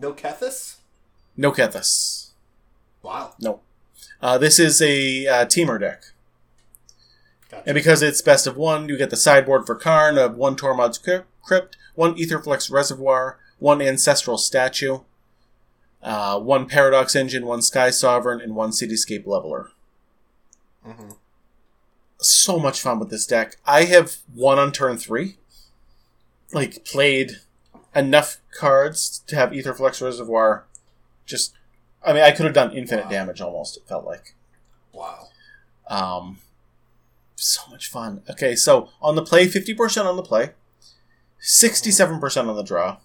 [0.00, 0.76] No Kethis?
[1.36, 2.30] No Kethis.
[3.02, 3.34] Wow.
[3.40, 3.60] No.
[4.20, 6.11] Uh, this is a uh, teamer deck.
[7.52, 7.62] Gotcha.
[7.68, 10.98] And because it's best of one, you get the sideboard for Karn of one Tormod's
[10.98, 15.00] Crypt, Crypt one Aetherflux Reservoir, one Ancestral Statue,
[16.02, 19.70] uh, one Paradox Engine, one Sky Sovereign, and one Cityscape Leveler.
[20.84, 21.10] hmm
[22.18, 23.56] So much fun with this deck.
[23.66, 25.36] I have won on turn three.
[26.52, 27.40] Like, played
[27.94, 30.64] enough cards to have Aetherflux Reservoir
[31.26, 31.54] just
[32.04, 33.10] I mean, I could have done infinite Wow.
[33.10, 33.76] damage almost.
[33.76, 34.34] It felt like.
[34.92, 35.28] Wow.
[35.88, 36.38] Um,
[37.42, 38.22] so much fun.
[38.30, 40.50] Okay, so on the play, fifty percent on the play,
[41.38, 42.98] sixty-seven percent on the draw.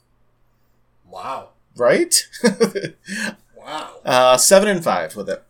[1.09, 1.49] Wow.
[1.75, 2.27] Right?
[3.55, 3.99] Wow.
[4.05, 5.43] uh, seven and five with it.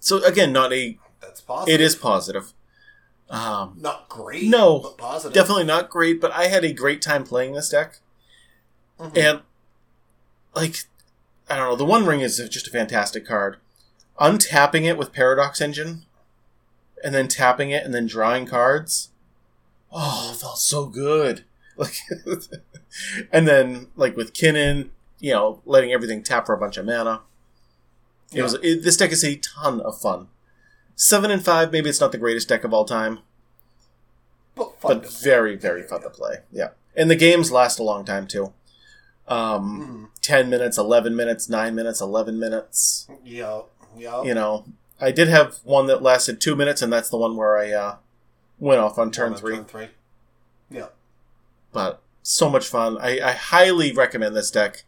[0.00, 0.98] So again, not a.
[1.20, 1.74] That's positive.
[1.74, 2.54] It is positive.
[3.28, 4.44] Um, not great.
[4.48, 5.34] No, but positive.
[5.34, 7.98] definitely not great, but I had a great time playing this deck.
[8.98, 9.16] Mhm.
[9.18, 9.40] And
[10.54, 10.84] like
[11.50, 13.58] I don't know, the One Ring is just a fantastic card.
[14.18, 16.06] Untapping it with Paradox Engine,
[17.02, 19.10] and then tapping it and then drawing cards.
[19.90, 21.44] Oh, it felt so good.
[21.78, 21.96] Like,
[23.32, 24.90] and then like with Kinnan,
[25.20, 27.22] you know, letting everything tap for a bunch of mana.
[28.30, 28.42] It Yeah.
[28.42, 30.28] was it, this deck is a ton of fun.
[30.96, 33.20] Seven and five, maybe it's not the greatest deck of all time,
[34.54, 36.40] but fun but very very fun to play.
[36.52, 38.52] Yeah, and the games last a long time too.
[39.26, 40.20] Um, Mhm.
[40.20, 43.08] 10 minutes, 11 minutes, 9 minutes, 11 minutes.
[43.24, 43.62] Yeah.
[43.96, 44.22] Yeah.
[44.24, 44.66] You know,
[45.02, 47.96] I did have one that lasted 2 minutes, and that's the one where I uh,
[48.60, 49.56] went off on turn On 3.
[49.56, 49.88] Turn three.
[50.70, 50.86] Yeah.
[51.72, 52.96] But so much fun.
[52.98, 54.84] I, I highly recommend this deck.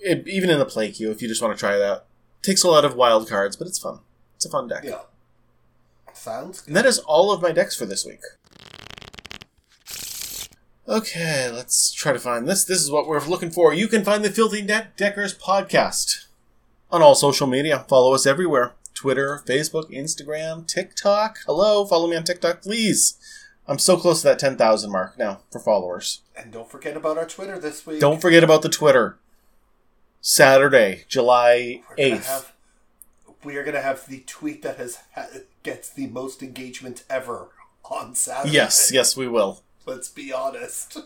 [0.00, 2.06] It, even in the play queue, if you just want to try it out.
[2.40, 3.98] Takes a lot of wild cards, but it's fun.
[4.36, 4.84] It's a fun deck.
[4.84, 5.00] Yeah.
[6.14, 6.68] Sounds good.
[6.68, 8.20] And that is all of my decks for this week.
[10.88, 12.64] Okay, let's try to find this.
[12.64, 13.74] This is what we're looking for.
[13.74, 16.26] You can find the Filthy Net Deckers podcast
[16.90, 17.84] on all social media.
[17.88, 21.38] Follow us everywhere Twitter, Facebook, Instagram, TikTok.
[21.46, 23.18] Hello, follow me on TikTok, please.
[23.68, 26.22] I'm so close to that 10,000 mark now for followers.
[26.36, 28.00] And don't forget about our Twitter this week.
[28.00, 29.18] Don't forget about the Twitter.
[30.20, 32.26] Saturday, July We're gonna 8th.
[32.26, 32.52] have.
[33.44, 35.28] We are gonna have the tweet that has ha-
[35.62, 37.48] gets the most engagement ever
[37.84, 38.54] on Saturday.
[38.54, 39.62] Yes, yes, we will.
[39.84, 40.98] Let's be honest.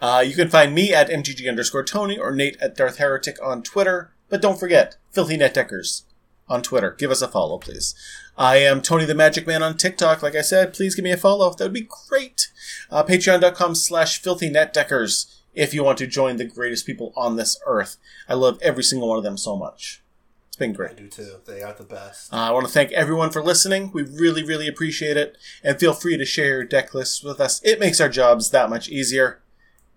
[0.00, 3.62] Uh, you can find me at MTG underscore Tony or Nate at Darth Heretic on
[3.62, 4.12] Twitter.
[4.28, 6.04] But don't forget, Filthy Net Deckers
[6.48, 6.92] on Twitter.
[6.92, 7.94] Give us a follow, please.
[8.36, 10.22] I am Tony the Magic Man on TikTok.
[10.22, 11.52] Like I said, please give me a follow.
[11.52, 12.50] That would be great.
[12.90, 17.36] Uh, Patreon.com slash Filthy Net Deckers if you want to join the greatest people on
[17.36, 17.96] this earth.
[18.28, 20.02] I love every single one of them so much.
[20.48, 20.92] It's been great.
[20.92, 21.36] I do too.
[21.46, 22.32] They are the best.
[22.32, 23.90] Uh, I want to thank everyone for listening.
[23.92, 25.36] We really, really appreciate it.
[25.64, 27.60] And feel free to share your deck lists with us.
[27.64, 29.40] It makes our jobs that much easier.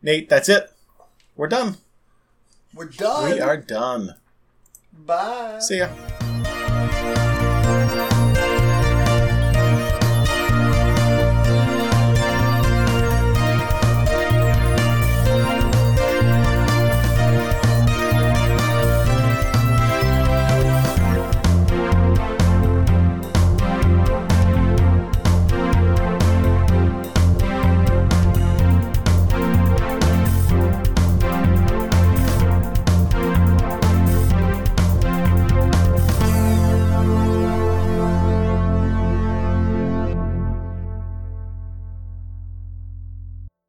[0.02, 0.72] Nate, that's it.
[1.36, 1.78] We're done.
[2.74, 3.32] We're done.
[3.32, 4.16] We are done.
[4.94, 5.60] Bye.
[5.60, 5.90] See ya.